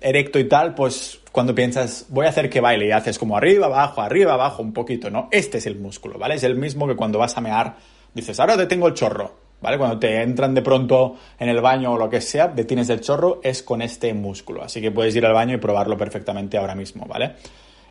erecto 0.00 0.38
y 0.38 0.44
tal, 0.48 0.74
pues 0.74 1.19
cuando 1.32 1.54
piensas, 1.54 2.06
voy 2.08 2.26
a 2.26 2.30
hacer 2.30 2.50
que 2.50 2.60
baile 2.60 2.86
y 2.86 2.90
haces 2.90 3.18
como 3.18 3.36
arriba, 3.36 3.66
abajo, 3.66 4.00
arriba, 4.00 4.34
abajo, 4.34 4.62
un 4.62 4.72
poquito, 4.72 5.10
¿no? 5.10 5.28
Este 5.30 5.58
es 5.58 5.66
el 5.66 5.76
músculo, 5.76 6.18
¿vale? 6.18 6.34
Es 6.34 6.42
el 6.42 6.56
mismo 6.56 6.88
que 6.88 6.96
cuando 6.96 7.18
vas 7.18 7.36
a 7.36 7.40
mear, 7.40 7.76
dices, 8.12 8.40
ahora 8.40 8.56
detengo 8.56 8.88
el 8.88 8.94
chorro, 8.94 9.32
¿vale? 9.60 9.78
Cuando 9.78 9.98
te 9.98 10.22
entran 10.22 10.54
de 10.54 10.62
pronto 10.62 11.16
en 11.38 11.48
el 11.48 11.60
baño 11.60 11.92
o 11.92 11.98
lo 11.98 12.10
que 12.10 12.20
sea, 12.20 12.48
detienes 12.48 12.88
el 12.90 13.00
chorro, 13.00 13.40
es 13.44 13.62
con 13.62 13.80
este 13.80 14.12
músculo. 14.12 14.64
Así 14.64 14.80
que 14.80 14.90
puedes 14.90 15.14
ir 15.14 15.24
al 15.24 15.34
baño 15.34 15.54
y 15.54 15.58
probarlo 15.58 15.96
perfectamente 15.96 16.58
ahora 16.58 16.74
mismo, 16.74 17.06
¿vale? 17.06 17.36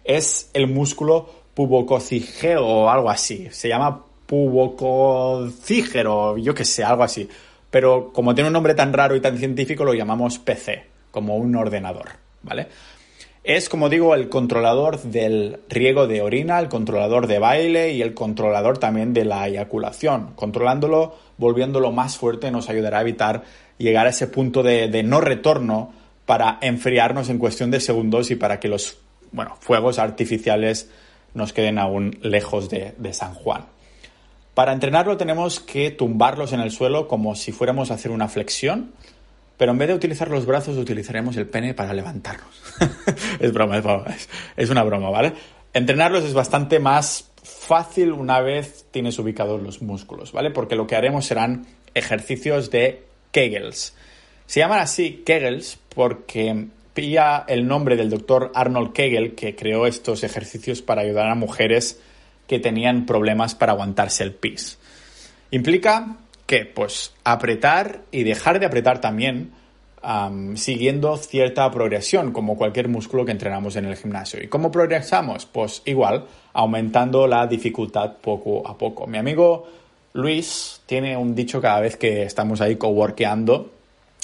Es 0.03 0.49
el 0.53 0.67
músculo 0.67 1.29
pubococigeo 1.53 2.65
o 2.65 2.89
algo 2.89 3.09
así. 3.09 3.47
Se 3.51 3.69
llama 3.69 4.03
pubococígero, 4.25 6.37
yo 6.37 6.53
qué 6.53 6.65
sé, 6.65 6.83
algo 6.83 7.03
así. 7.03 7.29
Pero 7.69 8.11
como 8.11 8.35
tiene 8.35 8.47
un 8.47 8.53
nombre 8.53 8.73
tan 8.73 8.91
raro 8.91 9.15
y 9.15 9.21
tan 9.21 9.37
científico, 9.37 9.85
lo 9.85 9.93
llamamos 9.93 10.39
PC, 10.39 10.87
como 11.11 11.37
un 11.37 11.55
ordenador, 11.55 12.09
¿vale? 12.41 12.67
Es, 13.43 13.69
como 13.69 13.89
digo, 13.89 14.15
el 14.15 14.29
controlador 14.29 15.01
del 15.01 15.59
riego 15.69 16.07
de 16.07 16.21
orina, 16.21 16.59
el 16.59 16.67
controlador 16.67 17.27
de 17.27 17.39
baile 17.39 17.93
y 17.93 18.01
el 18.01 18.13
controlador 18.13 18.77
también 18.77 19.13
de 19.13 19.25
la 19.25 19.47
eyaculación. 19.47 20.33
Controlándolo, 20.35 21.15
volviéndolo 21.37 21.91
más 21.91 22.17
fuerte, 22.17 22.51
nos 22.51 22.69
ayudará 22.69 22.99
a 22.99 23.01
evitar 23.01 23.43
llegar 23.77 24.07
a 24.07 24.09
ese 24.09 24.27
punto 24.27 24.61
de, 24.61 25.03
no 25.03 25.21
retorno 25.21 25.93
para 26.25 26.59
enfriarnos 26.61 27.29
en 27.29 27.39
cuestión 27.39 27.71
de 27.71 27.79
segundos 27.79 28.29
y 28.29 28.35
para 28.35 28.59
que 28.59 28.67
los 28.67 28.97
fuegos 29.61 29.99
artificiales 29.99 30.89
nos 31.33 31.53
queden 31.53 31.79
aún 31.79 32.19
lejos 32.21 32.69
de 32.69 33.13
San 33.13 33.33
Juan. 33.33 33.65
Para 34.59 34.73
entrenarlo 34.73 35.15
tenemos 35.15 35.61
que 35.61 35.89
tumbarlos 35.89 36.51
en 36.51 36.59
el 36.59 36.71
suelo 36.71 37.07
como 37.07 37.33
si 37.35 37.53
fuéramos 37.53 37.91
a 37.91 37.93
hacer 37.93 38.11
una 38.11 38.27
flexión 38.27 38.91
pero 39.59 39.73
en 39.73 39.77
vez 39.77 39.89
de 39.89 39.93
utilizar 39.93 40.29
los 40.29 40.45
brazos, 40.45 40.77
utilizaremos 40.77 41.35
el 41.35 41.45
pene 41.45 41.73
para 41.73 41.93
levantarnos. 41.93 42.63
es 43.41 43.51
broma, 43.51 43.77
es 43.77 43.83
broma. 43.83 44.05
Es, 44.55 44.69
una 44.69 44.83
broma, 44.83 45.09
¿vale? 45.09 45.33
Entrenarlos 45.73 46.23
es 46.23 46.33
bastante 46.33 46.79
más 46.79 47.29
fácil 47.43 48.13
una 48.13 48.39
vez 48.39 48.85
tienes 48.91 49.19
ubicados 49.19 49.61
los 49.61 49.81
músculos, 49.81 50.31
¿vale? 50.31 50.49
Porque 50.49 50.77
lo 50.77 50.87
que 50.87 50.95
haremos 50.95 51.25
serán 51.25 51.67
ejercicios 51.93 52.71
de 52.71 53.03
Kegels. 53.33 53.97
Se 54.45 54.61
llaman 54.61 54.79
así 54.79 55.23
Kegels 55.25 55.77
porque 55.93 56.67
pilla 56.93 57.43
el 57.45 57.67
nombre 57.67 57.97
del 57.97 58.09
doctor 58.09 58.53
Arnold 58.55 58.93
Kegel, 58.93 59.35
que 59.35 59.57
creó 59.57 59.87
estos 59.87 60.23
ejercicios 60.23 60.81
para 60.81 61.01
ayudar 61.01 61.27
a 61.27 61.35
mujeres 61.35 61.99
que 62.47 62.59
tenían 62.59 63.05
problemas 63.05 63.55
para 63.55 63.73
aguantarse 63.73 64.23
el 64.23 64.33
pis. 64.33 64.79
Implica 65.51 66.15
¿Qué? 66.49 66.65
Pues 66.65 67.13
apretar 67.23 68.05
y 68.09 68.23
dejar 68.23 68.59
de 68.59 68.65
apretar 68.65 68.99
también 68.99 69.51
siguiendo 70.55 71.15
cierta 71.17 71.69
progresión, 71.69 72.31
como 72.31 72.57
cualquier 72.57 72.87
músculo 72.87 73.23
que 73.23 73.31
entrenamos 73.31 73.75
en 73.75 73.85
el 73.85 73.95
gimnasio. 73.95 74.41
¿Y 74.41 74.47
cómo 74.47 74.71
progresamos? 74.71 75.45
Pues 75.45 75.83
igual, 75.85 76.25
aumentando 76.53 77.27
la 77.27 77.45
dificultad 77.45 78.13
poco 78.19 78.67
a 78.67 78.75
poco. 78.75 79.05
Mi 79.05 79.19
amigo 79.19 79.67
Luis 80.13 80.81
tiene 80.87 81.15
un 81.15 81.35
dicho 81.35 81.61
cada 81.61 81.81
vez 81.81 81.97
que 81.97 82.23
estamos 82.23 82.61
ahí 82.61 82.77
coworkeando. 82.77 83.69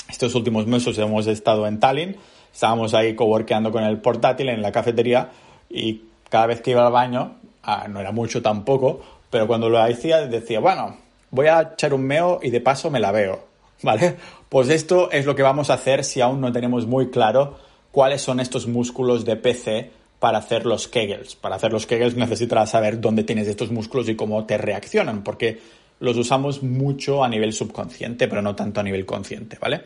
Estos 0.10 0.34
últimos 0.34 0.66
meses 0.66 0.98
hemos 0.98 1.28
estado 1.28 1.68
en 1.68 1.80
Tallinn, 1.80 2.16
estábamos 2.52 2.96
ahí 2.96 3.14
coworkeando 3.14 3.72
con 3.72 3.84
el 3.84 4.00
portátil 4.00 4.50
en 4.50 4.64
la 4.64 4.72
cafetería 4.72 5.30
y 5.70 6.02
cada 6.32 6.48
vez 6.48 6.62
que 6.62 6.72
iba 6.72 6.88
al 6.88 6.92
baño, 6.92 7.36
ah, 7.62 7.86
no 7.88 8.00
era 8.00 8.12
mucho 8.12 8.42
tampoco, 8.42 9.00
pero 9.30 9.46
cuando 9.46 9.70
lo 9.70 9.78
hacía 9.80 10.26
decía, 10.26 10.60
bueno, 10.60 11.05
voy 11.36 11.48
a 11.48 11.72
echar 11.74 11.94
un 11.94 12.04
meo 12.04 12.40
y 12.42 12.50
de 12.50 12.62
paso 12.62 12.90
me 12.90 13.00
la 13.00 13.12
veo, 13.12 13.46
¿vale? 13.84 14.16
Pues 14.50 14.70
esto 14.70 15.12
es 15.12 15.26
lo 15.26 15.36
que 15.36 15.44
vamos 15.44 15.70
a 15.70 15.76
hacer 15.76 16.04
si 16.04 16.22
aún 16.22 16.42
no 16.42 16.52
tenemos 16.52 16.88
muy 16.88 17.10
claro 17.10 17.60
cuáles 17.92 18.22
son 18.22 18.40
estos 18.40 18.68
músculos 18.68 19.26
de 19.26 19.36
PC 19.36 19.92
para 20.20 20.40
hacer 20.40 20.66
los 20.66 20.88
Kegels. 20.88 21.36
Para 21.36 21.56
hacer 21.56 21.72
los 21.72 21.86
Kegels 21.86 22.16
necesitarás 22.16 22.72
saber 22.72 23.00
dónde 23.00 23.24
tienes 23.24 23.48
estos 23.48 23.72
músculos 23.72 24.10
y 24.10 24.16
cómo 24.16 24.46
te 24.46 24.58
reaccionan, 24.58 25.24
porque 25.24 25.60
los 26.00 26.18
usamos 26.18 26.64
mucho 26.64 27.24
a 27.24 27.30
nivel 27.30 27.54
subconsciente, 27.54 28.28
pero 28.28 28.42
no 28.42 28.56
tanto 28.56 28.80
a 28.80 28.84
nivel 28.84 29.06
consciente, 29.06 29.58
¿vale? 29.60 29.84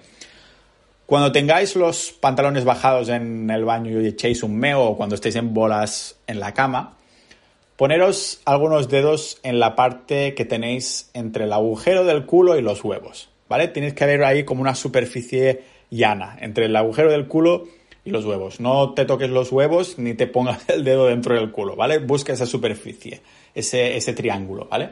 Cuando 1.05 1.31
tengáis 1.31 1.75
los 1.75 2.11
pantalones 2.11 2.65
bajados 2.65 3.09
en 3.09 3.49
el 3.49 3.65
baño 3.65 3.99
y 3.99 4.07
echéis 4.07 4.43
un 4.43 4.55
meo 4.55 4.83
o 4.83 4.97
cuando 4.97 5.15
estéis 5.15 5.35
en 5.37 5.53
bolas 5.53 6.17
en 6.27 6.39
la 6.39 6.53
cama, 6.53 6.98
Poneros 7.79 8.41
algunos 8.43 8.89
dedos 8.89 9.39
en 9.41 9.57
la 9.57 9.77
parte 9.77 10.33
que 10.35 10.43
tenéis 10.43 11.09
entre 11.13 11.45
el 11.45 11.53
agujero 11.53 12.03
del 12.03 12.25
culo 12.25 12.57
y 12.57 12.61
los 12.61 12.83
huevos, 12.83 13.29
¿vale? 13.47 13.69
Tienes 13.69 13.93
que 13.93 14.05
ver 14.05 14.21
ahí 14.25 14.43
como 14.43 14.59
una 14.59 14.75
superficie 14.75 15.63
llana 15.89 16.37
entre 16.41 16.65
el 16.65 16.75
agujero 16.75 17.09
del 17.09 17.29
culo 17.29 17.69
y 18.03 18.09
los 18.09 18.25
huevos. 18.25 18.59
No 18.59 18.93
te 18.95 19.05
toques 19.05 19.29
los 19.29 19.53
huevos 19.53 19.97
ni 19.97 20.13
te 20.13 20.27
pongas 20.27 20.67
el 20.69 20.83
dedo 20.83 21.05
dentro 21.05 21.35
del 21.35 21.51
culo, 21.51 21.77
¿vale? 21.77 21.99
Busca 21.99 22.33
esa 22.33 22.45
superficie, 22.45 23.21
ese, 23.55 23.95
ese 23.95 24.11
triángulo, 24.11 24.67
¿vale? 24.69 24.89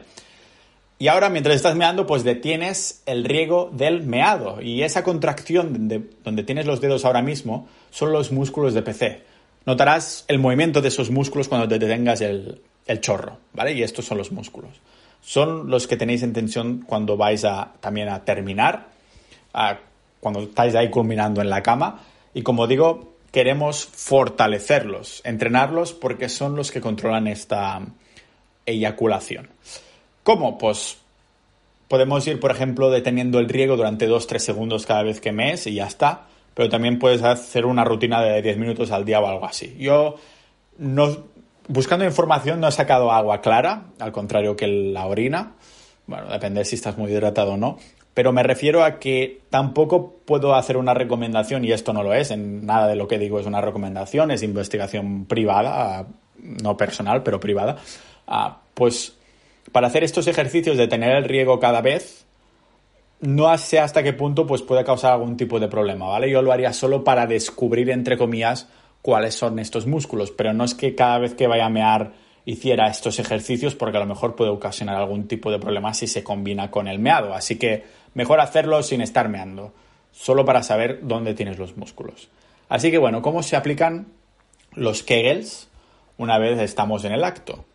Y 0.98 1.08
ahora, 1.08 1.28
mientras 1.28 1.56
estás 1.56 1.76
meando, 1.76 2.06
pues 2.06 2.24
detienes 2.24 3.02
el 3.04 3.24
riego 3.24 3.68
del 3.70 4.02
meado. 4.02 4.62
Y 4.62 4.82
esa 4.82 5.04
contracción 5.04 5.88
de, 5.88 6.04
donde 6.24 6.42
tienes 6.42 6.64
los 6.64 6.80
dedos 6.80 7.04
ahora 7.04 7.20
mismo 7.20 7.68
son 7.90 8.12
los 8.12 8.32
músculos 8.32 8.72
de 8.72 8.80
PC. 8.80 9.20
Notarás 9.66 10.24
el 10.28 10.38
movimiento 10.38 10.80
de 10.80 10.88
esos 10.88 11.10
músculos 11.10 11.48
cuando 11.48 11.68
te 11.68 11.78
detengas 11.78 12.22
el, 12.22 12.62
el 12.88 13.00
chorro, 13.00 13.38
¿vale? 13.52 13.72
Y 13.72 13.84
estos 13.84 14.04
son 14.04 14.18
los 14.18 14.32
músculos. 14.32 14.72
Son 15.20 15.70
los 15.70 15.86
que 15.86 15.96
tenéis 15.96 16.24
en 16.24 16.32
tensión 16.32 16.84
cuando 16.86 17.16
vais 17.16 17.44
a 17.44 17.74
también 17.80 18.08
a 18.08 18.24
terminar, 18.24 18.88
cuando 20.20 20.40
estáis 20.40 20.74
ahí 20.74 20.90
culminando 20.90 21.40
en 21.40 21.50
la 21.50 21.62
cama. 21.62 22.00
Y 22.34 22.42
como 22.42 22.66
digo, 22.66 23.14
queremos 23.30 23.84
fortalecerlos, 23.86 25.22
entrenarlos 25.24 25.92
porque 25.92 26.28
son 26.28 26.56
los 26.56 26.72
que 26.72 26.80
controlan 26.80 27.26
esta 27.26 27.80
eyaculación. 28.66 29.48
¿Cómo? 30.22 30.58
Pues 30.58 30.98
podemos 31.88 32.26
ir, 32.26 32.40
por 32.40 32.50
ejemplo, 32.50 32.90
deteniendo 32.90 33.38
el 33.38 33.48
riego 33.48 33.76
durante 33.76 34.08
2-3 34.08 34.38
segundos 34.38 34.86
cada 34.86 35.02
vez 35.02 35.20
que 35.20 35.32
mes 35.32 35.66
y 35.66 35.74
ya 35.74 35.86
está. 35.86 36.26
Pero 36.54 36.70
también 36.70 36.98
puedes 36.98 37.22
hacer 37.22 37.66
una 37.66 37.84
rutina 37.84 38.20
de 38.20 38.42
10 38.42 38.58
minutos 38.58 38.90
al 38.90 39.04
día 39.04 39.20
o 39.20 39.26
algo 39.26 39.46
así. 39.46 39.76
Yo 39.78 40.16
no, 40.78 41.24
buscando 41.68 42.04
información 42.04 42.60
no 42.60 42.68
he 42.68 42.72
sacado 42.72 43.12
agua 43.12 43.40
clara, 43.40 43.84
al 44.00 44.12
contrario 44.12 44.56
que 44.56 44.66
la 44.66 45.06
orina. 45.06 45.52
Bueno, 46.06 46.26
depende 46.28 46.64
si 46.64 46.74
estás 46.74 46.98
muy 46.98 47.12
hidratado 47.12 47.52
o 47.52 47.56
no. 47.56 47.78
Pero 48.14 48.32
me 48.32 48.42
refiero 48.42 48.82
a 48.82 48.98
que 48.98 49.42
tampoco 49.48 50.16
puedo 50.24 50.56
hacer 50.56 50.76
una 50.76 50.92
recomendación, 50.92 51.64
y 51.64 51.70
esto 51.70 51.92
no 51.92 52.02
lo 52.02 52.14
es, 52.14 52.32
en 52.32 52.66
nada 52.66 52.88
de 52.88 52.96
lo 52.96 53.06
que 53.06 53.18
digo 53.18 53.38
es 53.38 53.46
una 53.46 53.60
recomendación, 53.60 54.32
es 54.32 54.42
investigación 54.42 55.26
privada, 55.26 56.06
no 56.42 56.76
personal, 56.76 57.22
pero 57.22 57.38
privada. 57.38 57.76
Ah, 58.26 58.58
pues 58.74 59.16
para 59.70 59.86
hacer 59.86 60.02
estos 60.02 60.26
ejercicios 60.26 60.76
de 60.76 60.88
tener 60.88 61.14
el 61.14 61.24
riego 61.24 61.60
cada 61.60 61.80
vez, 61.80 62.26
no 63.20 63.56
sé 63.58 63.78
hasta 63.78 64.02
qué 64.02 64.12
punto 64.12 64.46
pues 64.46 64.62
puede 64.62 64.84
causar 64.84 65.12
algún 65.12 65.36
tipo 65.36 65.60
de 65.60 65.68
problema, 65.68 66.08
¿vale? 66.08 66.30
Yo 66.30 66.42
lo 66.42 66.52
haría 66.52 66.72
solo 66.72 67.04
para 67.04 67.26
descubrir, 67.26 67.90
entre 67.90 68.16
comillas, 68.16 68.68
cuáles 69.02 69.34
son 69.34 69.58
estos 69.58 69.86
músculos, 69.86 70.30
pero 70.30 70.52
no 70.52 70.64
es 70.64 70.74
que 70.74 70.94
cada 70.94 71.18
vez 71.18 71.34
que 71.34 71.46
vaya 71.46 71.66
a 71.66 71.70
mear 71.70 72.12
hiciera 72.44 72.88
estos 72.88 73.18
ejercicios 73.18 73.74
porque 73.74 73.98
a 73.98 74.00
lo 74.00 74.06
mejor 74.06 74.34
puede 74.34 74.50
ocasionar 74.50 74.96
algún 74.96 75.28
tipo 75.28 75.50
de 75.50 75.58
problema 75.58 75.92
si 75.92 76.06
se 76.06 76.24
combina 76.24 76.70
con 76.70 76.88
el 76.88 76.98
meado. 76.98 77.34
Así 77.34 77.58
que 77.58 77.84
mejor 78.14 78.40
hacerlo 78.40 78.82
sin 78.82 79.02
estar 79.02 79.28
meando, 79.28 79.74
solo 80.12 80.44
para 80.44 80.62
saber 80.62 81.00
dónde 81.02 81.34
tienes 81.34 81.58
los 81.58 81.76
músculos. 81.76 82.28
Así 82.68 82.90
que 82.90 82.98
bueno, 82.98 83.20
¿cómo 83.20 83.42
se 83.42 83.56
aplican 83.56 84.08
los 84.72 85.02
Kegels 85.02 85.68
una 86.16 86.38
vez 86.38 86.58
estamos 86.58 87.04
en 87.04 87.12
el 87.12 87.22
acto? 87.22 87.66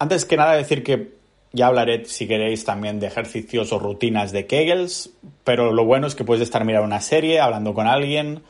Antes 0.00 0.24
que 0.24 0.36
nada 0.36 0.54
decir 0.54 0.82
que 0.82 1.14
ya 1.52 1.68
hablaré, 1.68 2.04
si 2.06 2.26
queréis, 2.26 2.64
también 2.64 2.98
de 2.98 3.06
ejercicios 3.06 3.72
o 3.72 3.78
rutinas 3.78 4.32
de 4.32 4.46
Kegels, 4.46 5.10
pero 5.44 5.72
lo 5.72 5.84
bueno 5.84 6.08
es 6.08 6.16
que 6.16 6.24
puedes 6.24 6.42
estar 6.42 6.64
mirando 6.64 6.86
una 6.86 7.00
serie, 7.00 7.38
hablando 7.38 7.72
con 7.72 7.86
alguien, 7.86 8.42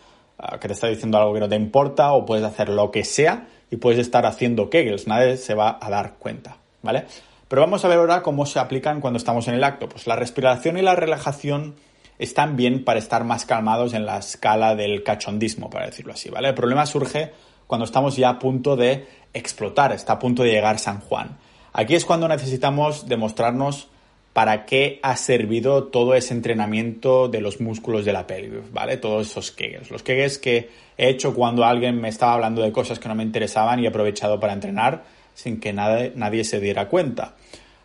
que 0.61 0.69
te 0.69 0.75
está 0.75 0.89
diciendo 0.89 1.19
algo 1.19 1.35
que 1.35 1.41
no 1.41 1.49
te 1.49 1.57
importa 1.57 2.13
o 2.13 2.27
puedes 2.27 2.45
hacer 2.45 2.69
lo 2.69 2.91
que 2.91 3.05
sea 3.05 3.47
y 3.71 3.77
puedes 3.77 3.99
estar 3.99 4.27
haciendo 4.27 4.71
kegels, 4.71 5.07
nadie 5.07 5.37
se 5.37 5.55
va 5.55 5.79
a 5.81 5.91
dar 5.91 6.15
cuenta, 6.15 6.57
¿vale? 6.83 7.05
Pero 7.49 7.63
vamos 7.63 7.85
a 7.85 7.89
ver 7.89 7.99
ahora 7.99 8.23
cómo 8.23 8.47
se 8.47 8.59
aplican 8.59 9.01
cuando 9.01 9.19
estamos 9.19 9.49
en 9.49 9.55
el 9.55 9.65
acto. 9.65 9.89
Pues 9.89 10.07
la 10.07 10.17
respiración 10.17 10.77
y 10.77 10.83
la 10.83 10.97
relajación 10.97 11.75
están 12.19 12.57
bien 12.57 12.85
para 12.85 12.99
estar 12.99 13.25
más 13.25 13.45
calmados 13.45 13.95
en 13.95 14.07
la 14.07 14.19
escala 14.19 14.75
del 14.75 15.03
cachondismo, 15.03 15.71
para 15.71 15.87
decirlo 15.87 16.13
así, 16.13 16.31
¿vale? 16.31 16.49
El 16.49 16.55
problema 16.55 16.87
surge 16.87 17.33
cuando 17.67 17.85
estamos 17.85 18.17
ya 18.17 18.29
a 18.31 18.39
punto 18.39 18.77
de 18.77 19.07
explotar, 19.33 19.93
está 19.93 20.15
a 20.15 20.19
punto 20.19 20.43
de 20.43 20.51
llegar 20.51 20.79
San 20.79 21.01
Juan. 21.01 21.39
Aquí 21.73 21.95
es 21.95 22.05
cuando 22.05 22.29
necesitamos 22.29 23.09
demostrarnos 23.09 23.89
para 24.35 24.67
qué 24.67 24.99
ha 25.03 25.17
servido 25.17 25.85
todo 25.85 26.17
ese 26.17 26.35
entrenamiento 26.35 27.29
de 27.29 27.41
los 27.41 27.61
músculos 27.61 28.05
de 28.05 28.13
la 28.13 28.27
pelvis, 28.27 28.73
¿vale? 28.73 28.97
Todos 28.97 29.29
esos 29.31 29.53
kegels. 29.53 29.93
Los 29.93 30.03
kegels 30.03 30.39
que 30.39 30.69
he 30.99 31.09
hecho 31.09 31.35
cuando 31.35 31.65
alguien 31.65 32.01
me 32.01 32.09
estaba 32.09 32.35
hablando 32.35 32.61
de 32.61 32.73
cosas 32.73 32.99
que 32.99 33.09
no 33.09 33.15
me 33.15 33.23
interesaban 33.23 33.79
y 33.79 33.85
he 33.85 33.89
aprovechado 33.89 34.41
para 34.41 34.53
entrenar 34.53 35.05
sin 35.35 35.61
que 35.61 35.73
nadie, 35.73 36.13
nadie 36.17 36.43
se 36.43 36.59
diera 36.59 36.89
cuenta. 36.89 37.37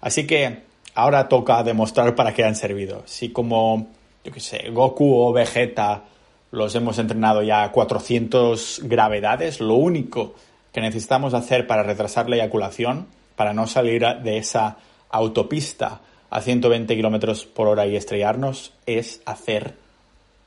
Así 0.01 0.25
que 0.25 0.63
ahora 0.95 1.29
toca 1.29 1.62
demostrar 1.62 2.15
para 2.15 2.33
qué 2.33 2.43
han 2.43 2.55
servido. 2.55 3.03
Si 3.05 3.29
como, 3.29 3.88
yo 4.23 4.31
qué 4.31 4.39
sé, 4.39 4.71
Goku 4.71 5.21
o 5.21 5.31
Vegeta 5.31 6.05
los 6.49 6.73
hemos 6.73 6.97
entrenado 6.97 7.43
ya 7.43 7.62
a 7.62 7.71
400 7.71 8.81
gravedades. 8.85 9.59
Lo 9.59 9.75
único 9.75 10.33
que 10.73 10.81
necesitamos 10.81 11.35
hacer 11.35 11.67
para 11.67 11.83
retrasar 11.83 12.27
la 12.27 12.38
eyaculación, 12.38 13.05
para 13.35 13.53
no 13.53 13.67
salir 13.67 14.03
de 14.23 14.38
esa 14.38 14.77
autopista 15.12 16.01
a 16.29 16.41
120 16.41 16.95
kilómetros 16.95 17.45
por 17.45 17.67
hora 17.67 17.87
y 17.87 17.95
estrellarnos, 17.95 18.73
es 18.85 19.21
hacer, 19.25 19.75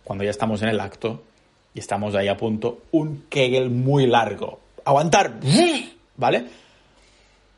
cuando 0.05 0.25
ya 0.25 0.31
estamos 0.31 0.62
en 0.62 0.68
el 0.68 0.81
acto 0.81 1.23
y 1.75 1.81
estamos 1.81 2.14
ahí 2.14 2.29
a 2.29 2.37
punto, 2.37 2.83
un 2.92 3.25
Kegel 3.29 3.71
muy 3.71 4.07
largo. 4.07 4.61
Aguantar, 4.85 5.40
¿vale? 6.16 6.45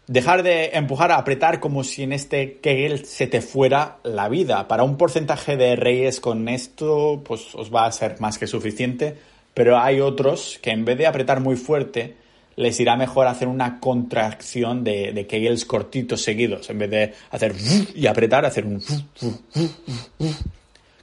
Dejar 0.06 0.42
de 0.42 0.70
empujar 0.74 1.12
apretar 1.12 1.60
como 1.60 1.82
si 1.82 2.02
en 2.02 2.12
este 2.12 2.58
Kegel 2.58 3.06
se 3.06 3.26
te 3.26 3.40
fuera 3.40 3.96
la 4.02 4.28
vida. 4.28 4.68
Para 4.68 4.82
un 4.84 4.98
porcentaje 4.98 5.56
de 5.56 5.76
reyes 5.76 6.20
con 6.20 6.48
esto, 6.48 7.22
pues 7.24 7.54
os 7.54 7.74
va 7.74 7.86
a 7.86 7.92
ser 7.92 8.20
más 8.20 8.38
que 8.38 8.46
suficiente. 8.46 9.16
Pero 9.54 9.78
hay 9.78 10.00
otros 10.00 10.58
que 10.60 10.70
en 10.70 10.84
vez 10.84 10.98
de 10.98 11.06
apretar 11.06 11.40
muy 11.40 11.56
fuerte, 11.56 12.16
les 12.56 12.78
irá 12.80 12.96
mejor 12.96 13.26
hacer 13.26 13.48
una 13.48 13.80
contracción 13.80 14.84
de, 14.84 15.12
de 15.12 15.26
Kegels 15.26 15.64
cortitos 15.64 16.22
seguidos. 16.22 16.70
En 16.70 16.78
vez 16.78 16.90
de 16.90 17.14
hacer 17.30 17.54
y 17.94 18.06
apretar, 18.06 18.44
hacer 18.44 18.64
un... 18.64 18.82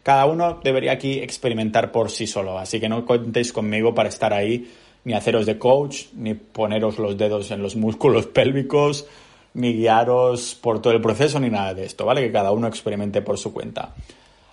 Cada 0.03 0.25
uno 0.25 0.59
debería 0.63 0.93
aquí 0.93 1.19
experimentar 1.19 1.91
por 1.91 2.09
sí 2.09 2.25
solo. 2.25 2.57
Así 2.57 2.79
que 2.79 2.89
no 2.89 3.05
contéis 3.05 3.53
conmigo 3.53 3.93
para 3.93 4.09
estar 4.09 4.33
ahí 4.33 4.71
ni 5.03 5.13
haceros 5.13 5.45
de 5.45 5.57
coach, 5.57 6.05
ni 6.13 6.33
poneros 6.33 6.99
los 6.99 7.17
dedos 7.17 7.51
en 7.51 7.61
los 7.61 7.75
músculos 7.75 8.27
pélvicos, 8.33 9.05
ni 9.53 9.73
guiaros 9.73 10.55
por 10.55 10.81
todo 10.81 10.93
el 10.93 11.01
proceso, 11.01 11.39
ni 11.39 11.49
nada 11.49 11.73
de 11.73 11.85
esto, 11.85 12.05
¿vale? 12.05 12.21
Que 12.21 12.31
cada 12.31 12.51
uno 12.51 12.67
experimente 12.67 13.21
por 13.21 13.37
su 13.37 13.53
cuenta. 13.53 13.93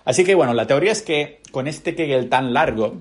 Así 0.05 0.23
que 0.23 0.35
bueno, 0.35 0.53
la 0.53 0.67
teoría 0.67 0.91
es 0.91 1.01
que 1.01 1.41
con 1.51 1.67
este 1.67 1.95
Kegel 1.95 2.29
tan 2.29 2.53
largo, 2.53 2.97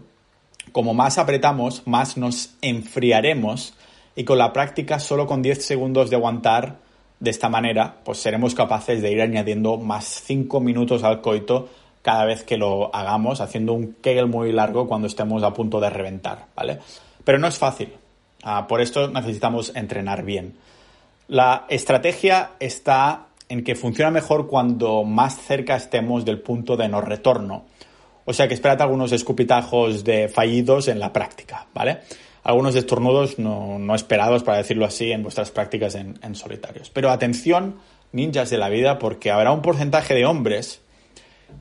como 0.73 0.95
más 0.95 1.19
apretamos, 1.19 1.87
más 1.87 2.17
nos 2.17 2.55
enfriaremos 2.61 3.75
y 4.19 4.25
con 4.25 4.37
la 4.37 4.53
práctica 4.53 4.99
solo 4.99 5.29
con 5.29 5.43
10 5.43 5.65
segundos 5.65 6.11
de 6.11 6.17
aguantar 6.17 6.79
de 7.21 7.31
esta 7.31 7.49
manera, 7.49 7.99
pues 8.05 8.19
seremos 8.19 8.53
capaces 8.53 9.01
de 9.01 9.13
ir 9.13 9.23
añadiendo 9.23 9.77
más 9.77 10.07
5 10.07 10.59
minutos 10.59 11.05
al 11.05 11.21
coito 11.21 11.69
cada 12.03 12.25
vez 12.25 12.43
que 12.43 12.57
lo 12.57 12.93
hagamos, 12.93 13.41
haciendo 13.41 13.75
un 13.75 13.95
Kegel 14.03 14.27
muy 14.27 14.51
largo 14.51 14.89
cuando 14.89 15.07
estemos 15.07 15.45
a 15.45 15.55
punto 15.55 15.79
de 15.79 15.91
reventar, 15.91 16.47
¿vale? 16.57 16.81
Pero 17.23 17.39
no 17.39 17.47
es 17.47 17.59
fácil. 17.59 17.93
Ah, 18.43 18.67
por 18.67 18.81
esto 18.81 19.09
necesitamos 19.09 19.71
entrenar 19.77 20.25
bien. 20.25 20.57
La 21.29 21.67
estrategia 21.69 22.55
está 22.59 23.27
en 23.49 23.63
que 23.63 23.77
funciona 23.77 24.11
mejor 24.11 24.49
cuando 24.49 25.05
más 25.05 25.37
cerca 25.43 25.77
estemos 25.77 26.25
del 26.25 26.41
punto 26.41 26.77
de 26.77 26.89
no 26.89 27.01
retorno. 27.01 27.67
O 28.25 28.33
sea 28.33 28.49
que 28.49 28.55
esperad 28.55 28.83
algunos 28.83 29.13
escupitajos 29.13 30.03
de 30.03 30.29
fallidos 30.29 30.89
en 30.89 30.99
la 30.99 31.13
práctica, 31.13 31.69
¿vale? 31.73 32.01
Algunos 32.43 32.75
estornudos 32.75 33.39
no, 33.39 33.95
esperados, 33.95 34.43
para 34.43 34.59
decirlo 34.59 34.85
así, 34.85 35.13
en 35.13 35.23
vuestras 35.23 35.51
prácticas 35.51 35.95
en, 35.95 36.19
en 36.23 36.35
solitarios. 36.35 36.91
Pero 36.91 37.11
atención, 37.11 37.77
ninjas 38.13 38.51
de 38.51 38.59
la 38.59 38.69
vida, 38.69 38.99
porque 38.99 39.31
habrá 39.31 39.53
un 39.53 39.63
porcentaje 39.63 40.15
de 40.15 40.25
hombres 40.27 40.81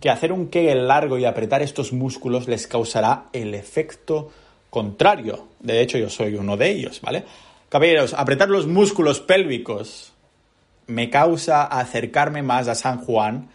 que 0.01 0.09
hacer 0.09 0.31
un 0.31 0.49
kegel 0.49 0.87
largo 0.87 1.17
y 1.17 1.25
apretar 1.25 1.61
estos 1.61 1.93
músculos 1.93 2.47
les 2.47 2.67
causará 2.67 3.25
el 3.33 3.53
efecto 3.53 4.29
contrario. 4.69 5.47
De 5.59 5.81
hecho, 5.81 5.97
yo 5.97 6.09
soy 6.09 6.35
uno 6.35 6.57
de 6.57 6.69
ellos, 6.69 7.01
¿vale? 7.01 7.23
Caballeros, 7.69 8.13
apretar 8.13 8.49
los 8.49 8.67
músculos 8.67 9.19
pélvicos 9.19 10.13
me 10.87 11.09
causa 11.09 11.63
acercarme 11.63 12.41
más 12.41 12.67
a 12.67 12.75
San 12.75 12.99
Juan 12.99 13.49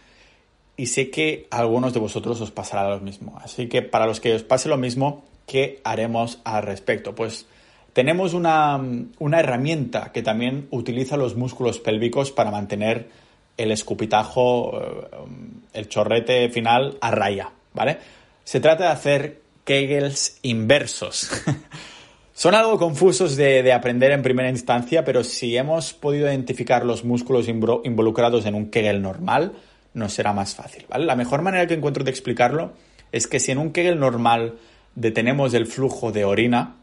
y 0.77 0.87
sé 0.87 1.09
que 1.09 1.47
a 1.49 1.59
algunos 1.59 1.93
de 1.93 1.99
vosotros 1.99 2.39
os 2.41 2.51
pasará 2.51 2.89
lo 2.89 2.99
mismo. 2.99 3.39
Así 3.43 3.67
que 3.67 3.81
para 3.81 4.05
los 4.05 4.19
que 4.19 4.35
os 4.35 4.43
pase 4.43 4.69
lo 4.69 4.77
mismo, 4.77 5.23
¿qué 5.45 5.81
haremos 5.83 6.39
al 6.43 6.63
respecto? 6.63 7.15
Pues 7.15 7.47
tenemos 7.93 8.33
una, 8.33 8.81
una 9.19 9.39
herramienta 9.39 10.11
que 10.11 10.23
también 10.23 10.67
utiliza 10.71 11.17
los 11.17 11.35
músculos 11.35 11.79
pélvicos 11.79 12.31
para 12.31 12.51
mantener 12.51 13.07
el 13.57 13.71
escupitajo, 13.71 14.81
eh, 14.81 15.07
el 15.73 15.87
chorrete 15.87 16.49
final 16.49 16.97
a 17.01 17.11
raya, 17.11 17.51
¿vale? 17.73 17.97
Se 18.43 18.59
trata 18.59 18.85
de 18.85 18.89
hacer 18.89 19.41
Kegels 19.63 20.39
inversos. 20.41 21.29
Son 22.33 22.55
algo 22.55 22.79
confusos 22.79 23.35
de, 23.35 23.71
aprender 23.71 24.11
en 24.11 24.23
primera 24.23 24.49
instancia, 24.49 25.05
pero 25.05 25.23
si 25.23 25.55
hemos 25.55 25.93
podido 25.93 26.27
identificar 26.27 26.83
los 26.83 27.03
músculos 27.05 27.47
involucrados 27.47 28.47
en 28.47 28.55
un 28.55 28.71
Kegel 28.71 29.03
normal, 29.03 29.53
nos 29.93 30.13
será 30.13 30.33
más 30.33 30.55
fácil. 30.55 30.85
¿vale? 30.89 31.05
La 31.05 31.15
mejor 31.15 31.43
manera 31.43 31.67
que 31.67 31.75
encuentro 31.75 32.03
de 32.03 32.09
explicarlo 32.09 32.73
es 33.11 33.27
que 33.27 33.39
si 33.39 33.51
en 33.51 33.59
un 33.59 33.71
Kegel 33.71 33.99
normal 33.99 34.55
detenemos 34.95 35.53
el 35.53 35.65
flujo 35.65 36.11
de 36.11 36.25
orina, 36.25 36.75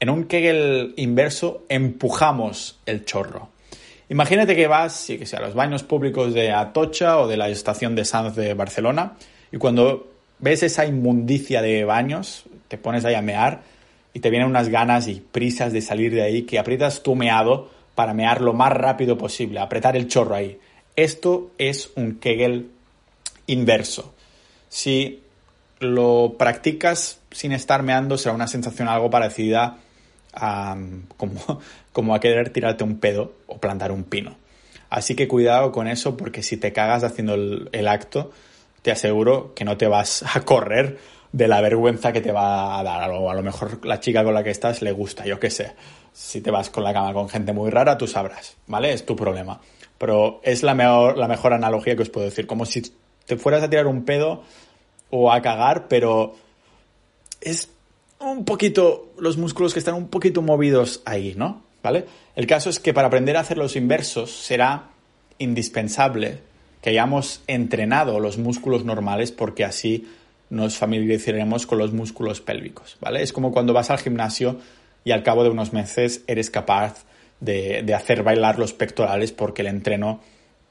en 0.00 0.10
un 0.10 0.24
Kegel 0.24 0.94
inverso 0.96 1.64
empujamos 1.68 2.78
el 2.86 3.04
chorro. 3.04 3.50
Imagínate 4.08 4.56
que 4.56 4.66
vas, 4.66 5.06
que 5.06 5.26
sea, 5.26 5.38
a 5.38 5.42
los 5.42 5.54
baños 5.54 5.82
públicos 5.82 6.34
de 6.34 6.50
Atocha 6.50 7.18
o 7.18 7.28
de 7.28 7.36
la 7.36 7.48
estación 7.48 7.94
de 7.94 8.04
Sanz 8.04 8.34
de 8.34 8.54
Barcelona 8.54 9.16
y 9.52 9.58
cuando 9.58 10.10
ves 10.38 10.62
esa 10.62 10.86
inmundicia 10.86 11.62
de 11.62 11.84
baños, 11.84 12.44
te 12.68 12.78
pones 12.78 13.04
ahí 13.04 13.14
a 13.14 13.22
mear 13.22 13.62
y 14.12 14.20
te 14.20 14.30
vienen 14.30 14.48
unas 14.48 14.68
ganas 14.68 15.06
y 15.06 15.20
prisas 15.20 15.72
de 15.72 15.82
salir 15.82 16.12
de 16.12 16.22
ahí 16.22 16.42
que 16.42 16.58
aprietas 16.58 17.02
tu 17.02 17.14
meado 17.14 17.70
para 17.94 18.14
mear 18.14 18.40
lo 18.40 18.52
más 18.52 18.72
rápido 18.72 19.18
posible, 19.18 19.60
apretar 19.60 19.96
el 19.96 20.08
chorro 20.08 20.34
ahí. 20.34 20.58
Esto 20.96 21.50
es 21.58 21.90
un 21.94 22.16
Kegel 22.16 22.70
inverso. 23.46 24.14
Si 24.68 25.22
lo 25.80 26.36
practicas 26.38 27.20
sin 27.30 27.52
estar 27.52 27.82
meando, 27.82 28.16
será 28.18 28.34
una 28.34 28.46
sensación 28.46 28.88
algo 28.88 29.10
parecida 29.10 29.78
a 30.32 30.76
como, 31.16 31.60
como 31.92 32.14
a 32.14 32.20
querer 32.20 32.50
tirarte 32.50 32.84
un 32.84 32.98
pedo 32.98 33.32
o 33.46 33.58
plantar 33.58 33.90
un 33.90 34.04
pino. 34.04 34.36
Así 34.88 35.14
que 35.14 35.28
cuidado 35.28 35.72
con 35.72 35.88
eso 35.88 36.16
porque 36.16 36.42
si 36.42 36.56
te 36.56 36.72
cagas 36.72 37.04
haciendo 37.04 37.34
el 37.34 37.88
acto, 37.88 38.32
te 38.82 38.90
aseguro 38.90 39.54
que 39.54 39.64
no 39.64 39.76
te 39.76 39.86
vas 39.86 40.24
a 40.34 40.40
correr 40.42 40.98
de 41.32 41.46
la 41.46 41.60
vergüenza 41.60 42.12
que 42.12 42.20
te 42.20 42.32
va 42.32 42.78
a 42.78 42.82
dar. 42.82 43.10
O 43.10 43.30
a 43.30 43.34
lo 43.34 43.42
mejor 43.42 43.84
la 43.86 44.00
chica 44.00 44.24
con 44.24 44.34
la 44.34 44.42
que 44.42 44.50
estás 44.50 44.82
le 44.82 44.92
gusta, 44.92 45.24
yo 45.24 45.38
qué 45.38 45.50
sé. 45.50 45.72
Si 46.12 46.40
te 46.40 46.50
vas 46.50 46.70
con 46.70 46.82
la 46.82 46.92
cama 46.92 47.12
con 47.12 47.28
gente 47.28 47.52
muy 47.52 47.70
rara, 47.70 47.96
tú 47.96 48.06
sabrás, 48.06 48.56
¿vale? 48.66 48.92
Es 48.92 49.06
tu 49.06 49.14
problema. 49.14 49.60
Pero 49.96 50.40
es 50.42 50.62
la 50.62 50.74
mejor, 50.74 51.16
la 51.16 51.28
mejor 51.28 51.52
analogía 51.52 51.94
que 51.94 52.02
os 52.02 52.10
puedo 52.10 52.26
decir. 52.26 52.46
Como 52.46 52.66
si 52.66 52.82
te 53.26 53.36
fueras 53.36 53.62
a 53.62 53.70
tirar 53.70 53.86
un 53.86 54.04
pedo 54.04 54.42
o 55.10 55.32
a 55.32 55.42
cagar, 55.42 55.88
pero 55.88 56.36
es 57.40 57.68
un 58.20 58.44
poquito, 58.44 59.12
los 59.18 59.36
músculos 59.36 59.72
que 59.72 59.78
están 59.78 59.94
un 59.94 60.08
poquito 60.08 60.42
movidos 60.42 61.02
ahí, 61.04 61.34
¿no? 61.36 61.62
¿Vale? 61.82 62.04
El 62.36 62.46
caso 62.46 62.68
es 62.68 62.78
que 62.78 62.92
para 62.92 63.08
aprender 63.08 63.36
a 63.36 63.40
hacer 63.40 63.56
los 63.56 63.74
inversos 63.74 64.30
será 64.30 64.90
indispensable 65.38 66.38
que 66.82 66.90
hayamos 66.90 67.42
entrenado 67.46 68.20
los 68.20 68.38
músculos 68.38 68.84
normales 68.84 69.32
porque 69.32 69.64
así 69.64 70.06
nos 70.50 70.76
familiarizaremos 70.76 71.66
con 71.66 71.78
los 71.78 71.92
músculos 71.92 72.40
pélvicos, 72.40 72.96
¿vale? 73.00 73.22
Es 73.22 73.32
como 73.32 73.52
cuando 73.52 73.72
vas 73.72 73.90
al 73.90 73.98
gimnasio 73.98 74.58
y 75.04 75.12
al 75.12 75.22
cabo 75.22 75.44
de 75.44 75.50
unos 75.50 75.72
meses 75.72 76.22
eres 76.26 76.50
capaz 76.50 77.04
de, 77.40 77.94
hacer 77.94 78.22
bailar 78.22 78.58
los 78.58 78.72
pectorales 78.72 79.32
porque 79.32 79.62
el 79.62 79.68
entreno 79.68 80.20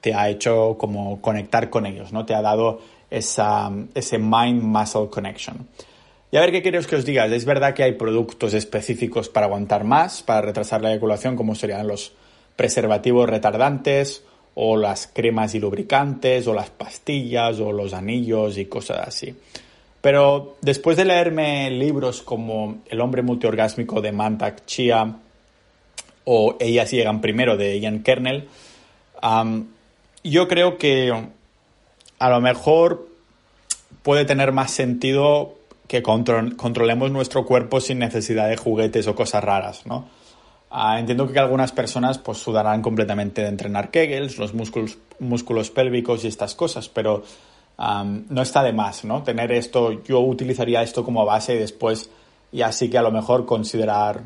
te 0.02 0.14
ha 0.14 0.30
hecho 0.30 0.78
como 0.78 1.22
conectar 1.22 1.70
con 1.70 1.86
ellos, 1.86 2.14
¿no? 2.14 2.26
Te 2.26 2.36
ha 2.36 2.42
dado 2.42 2.82
esa, 3.10 3.72
ese 3.94 4.18
mind-muscle 4.18 5.10
connection. 5.10 5.68
Y 6.32 6.38
a 6.38 6.42
ver 6.42 6.52
qué 6.52 6.62
queréis 6.62 6.86
que 6.86 6.96
os 6.96 7.06
diga. 7.06 7.26
Es 7.26 7.46
verdad 7.46 7.74
que 7.74 7.84
hay 7.84 7.94
productos 7.94 8.54
específicos 8.54 9.30
para 9.30 9.48
aguantar 9.48 9.84
más, 9.84 10.22
para 10.22 10.42
retrasar 10.42 10.82
la 10.82 10.92
eyaculación, 10.92 11.36
como 11.36 11.56
serían 11.56 11.88
los 11.88 12.14
preservativos 12.56 13.30
retardantes 13.30 14.24
o 14.54 14.76
las 14.76 15.08
cremas 15.08 15.56
y 15.56 15.60
lubricantes, 15.60 16.46
o 16.48 16.54
las 16.54 16.70
pastillas, 16.70 17.60
o 17.60 17.72
los 17.72 17.94
anillos 17.94 18.58
y 18.58 18.66
cosas 18.66 19.08
así. 19.08 19.34
Pero 20.02 20.58
después 20.62 20.98
de 20.98 21.06
leerme 21.06 21.72
libros 21.72 22.22
como 22.22 22.80
El 22.90 23.02
hombre 23.02 23.22
multiorgásmico 23.22 24.02
de 24.02 24.12
Mantak 24.12 24.66
Chia 24.66 25.16
o 26.26 26.58
Ellas 26.60 26.92
llegan 26.92 27.22
primero 27.22 27.58
de 27.58 27.80
Ian 27.80 28.04
Kernel, 28.04 28.48
yo 30.24 30.48
creo 30.48 30.78
que 30.78 31.12
a 32.20 32.30
lo 32.30 32.42
mejor 32.42 33.08
puede 34.04 34.26
tener 34.26 34.52
más 34.52 34.72
sentido 34.72 35.56
que 35.88 36.04
controlemos 36.04 37.10
nuestro 37.10 37.46
cuerpo 37.46 37.82
sin 37.82 37.98
necesidad 37.98 38.48
de 38.48 38.58
juguetes 38.58 39.08
o 39.08 39.16
cosas 39.16 39.44
raras, 39.44 39.88
¿no? 39.88 40.08
Ah, 40.70 41.00
entiendo 41.00 41.32
que 41.32 41.40
algunas 41.40 41.72
personas 41.72 42.20
pues 42.20 42.38
sudarán 42.38 42.84
completamente 42.84 43.42
de 43.42 43.48
entrenar 43.48 43.90
Kegels, 43.90 44.38
los 44.38 44.54
músculos, 44.54 45.00
músculos 45.18 45.72
pélvicos 45.72 46.24
y 46.24 46.28
estas 46.28 46.54
cosas, 46.54 46.90
pero 46.90 47.24
no 47.80 48.42
está 48.42 48.62
de 48.62 48.74
más, 48.74 49.06
¿no? 49.06 49.24
Tener 49.24 49.52
esto, 49.54 50.04
yo 50.04 50.20
utilizaría 50.20 50.84
esto 50.84 51.04
como 51.04 51.26
base 51.26 51.56
y 51.56 51.58
después 51.58 52.10
y 52.52 52.62
así 52.62 52.90
que 52.90 52.98
a 52.98 53.02
lo 53.02 53.12
mejor 53.12 53.46
considerar 53.46 54.24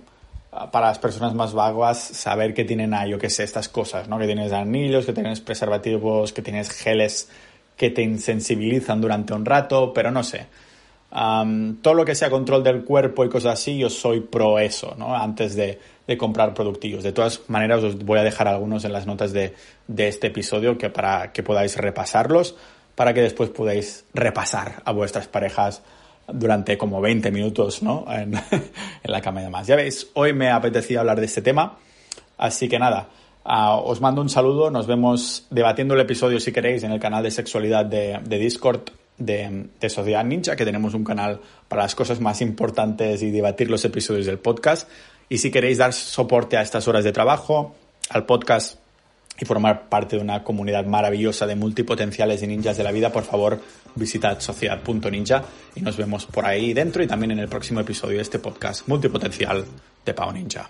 ah, 0.52 0.72
para 0.72 0.88
las 0.88 1.00
personas 1.00 1.34
más 1.34 1.54
vagas 1.54 2.00
saber 2.00 2.54
que 2.54 2.66
tienen 2.66 2.94
ahí, 2.94 3.12
yo 3.12 3.20
qué 3.20 3.30
sé, 3.30 3.44
estas 3.44 3.70
cosas, 3.70 4.10
¿no? 4.10 4.18
Que 4.18 4.26
tienes 4.26 4.52
anillos, 4.52 5.06
que 5.06 5.14
tienes 5.14 5.40
preservativos, 5.40 6.34
que 6.34 6.42
tienes 6.42 6.72
geles 6.72 7.30
que 7.76 7.90
te 7.90 8.02
insensibilizan 8.02 9.02
durante 9.02 9.34
un 9.34 9.46
rato, 9.46 9.94
pero 9.94 10.12
no 10.12 10.24
sé. 10.24 10.48
todo 11.12 11.94
lo 11.94 12.06
que 12.06 12.16
sea 12.16 12.30
control 12.30 12.64
del 12.64 12.84
cuerpo 12.84 13.24
y 13.26 13.30
cosas 13.30 13.60
así, 13.60 13.78
yo 13.78 13.90
soy 13.90 14.22
pro 14.22 14.60
eso, 14.60 14.96
¿no? 14.98 15.16
Antes 15.16 15.56
de, 15.56 15.80
comprar 16.18 16.54
productivos. 16.54 17.04
De 17.04 17.12
todas 17.12 17.42
maneras, 17.48 17.84
os 17.84 17.98
voy 18.04 18.20
a 18.20 18.24
dejar 18.24 18.48
algunos 18.48 18.86
en 18.86 18.94
las 18.94 19.06
notas 19.06 19.34
de, 19.34 19.54
este 19.98 20.28
episodio 20.28 20.78
que 20.78 20.90
para 20.90 21.32
que 21.32 21.44
podáis 21.44 21.78
repasarlos, 21.78 22.56
para 22.96 23.14
que 23.14 23.22
después 23.22 23.50
podáis 23.50 24.06
repasar 24.14 24.82
a 24.86 24.92
vuestras 24.92 25.28
parejas 25.28 25.82
durante 26.28 26.78
como 26.78 27.02
20 27.02 27.32
minutos, 27.32 27.82
¿no? 27.84 28.06
En, 29.04 29.12
la 29.12 29.22
cama 29.22 29.42
y 29.42 29.46
demás. 29.46 29.68
Ya 29.68 29.76
veis, 29.76 30.10
hoy 30.14 30.34
me 30.34 30.50
apetecía 30.50 31.02
hablar 31.02 31.20
de 31.20 31.26
este 31.26 31.42
tema, 31.42 31.78
así 32.38 32.70
que 32.70 32.80
nada. 32.80 33.10
Ah, 33.46 33.76
os 33.76 34.00
mando 34.00 34.22
un 34.22 34.30
saludo, 34.30 34.72
nos 34.72 34.88
vemos 34.88 35.48
debatiendo 35.50 35.96
el 35.96 36.00
episodio 36.00 36.40
si 36.40 36.52
queréis 36.52 36.84
en 36.84 36.92
el 36.92 37.00
canal 37.00 37.24
de 37.24 37.32
sexualidad 37.32 37.86
de, 37.86 38.20
de 38.24 38.38
Discord 38.38 38.90
de, 39.18 39.90
Sociedad 39.90 40.24
Ninja, 40.24 40.56
que 40.56 40.66
tenemos 40.66 40.94
un 40.94 41.04
canal 41.04 41.40
para 41.68 41.84
las 41.84 41.96
cosas 41.96 42.20
más 42.20 42.42
importantes 42.42 43.22
y 43.22 43.32
debatir 43.32 43.70
los 43.70 43.84
episodios 43.86 44.26
del 44.26 44.40
podcast. 44.40 44.90
Y 45.30 45.38
si 45.38 45.52
queréis 45.52 45.78
dar 45.78 45.94
soporte 45.94 46.58
a 46.58 46.62
estas 46.62 46.88
horas 46.88 47.04
de 47.04 47.12
trabajo, 47.12 47.76
al 48.10 48.26
podcast 48.26 48.80
y 49.40 49.46
formar 49.46 49.90
parte 49.90 50.16
de 50.16 50.22
una 50.22 50.44
comunidad 50.44 50.86
maravillosa 50.86 51.48
de 51.48 51.56
multipotenciales 51.56 52.44
y 52.44 52.48
ninjas 52.48 52.78
de 52.78 52.84
la 52.84 52.92
vida, 52.92 53.12
por 53.12 53.24
favor 53.24 53.60
visitad 53.96 54.40
sociedad.ninja 54.40 55.44
y 55.76 55.82
nos 55.82 55.98
vemos 55.98 56.26
por 56.26 56.46
ahí 56.46 56.74
dentro 56.74 57.04
y 57.04 57.08
también 57.08 57.32
en 57.32 57.40
el 57.40 57.48
próximo 57.48 57.80
episodio 57.80 58.18
de 58.18 58.24
este 58.24 58.40
podcast 58.40 58.88
multipotencial 58.88 59.66
de 60.06 60.14
Pau 60.14 60.32
Ninja. 60.32 60.70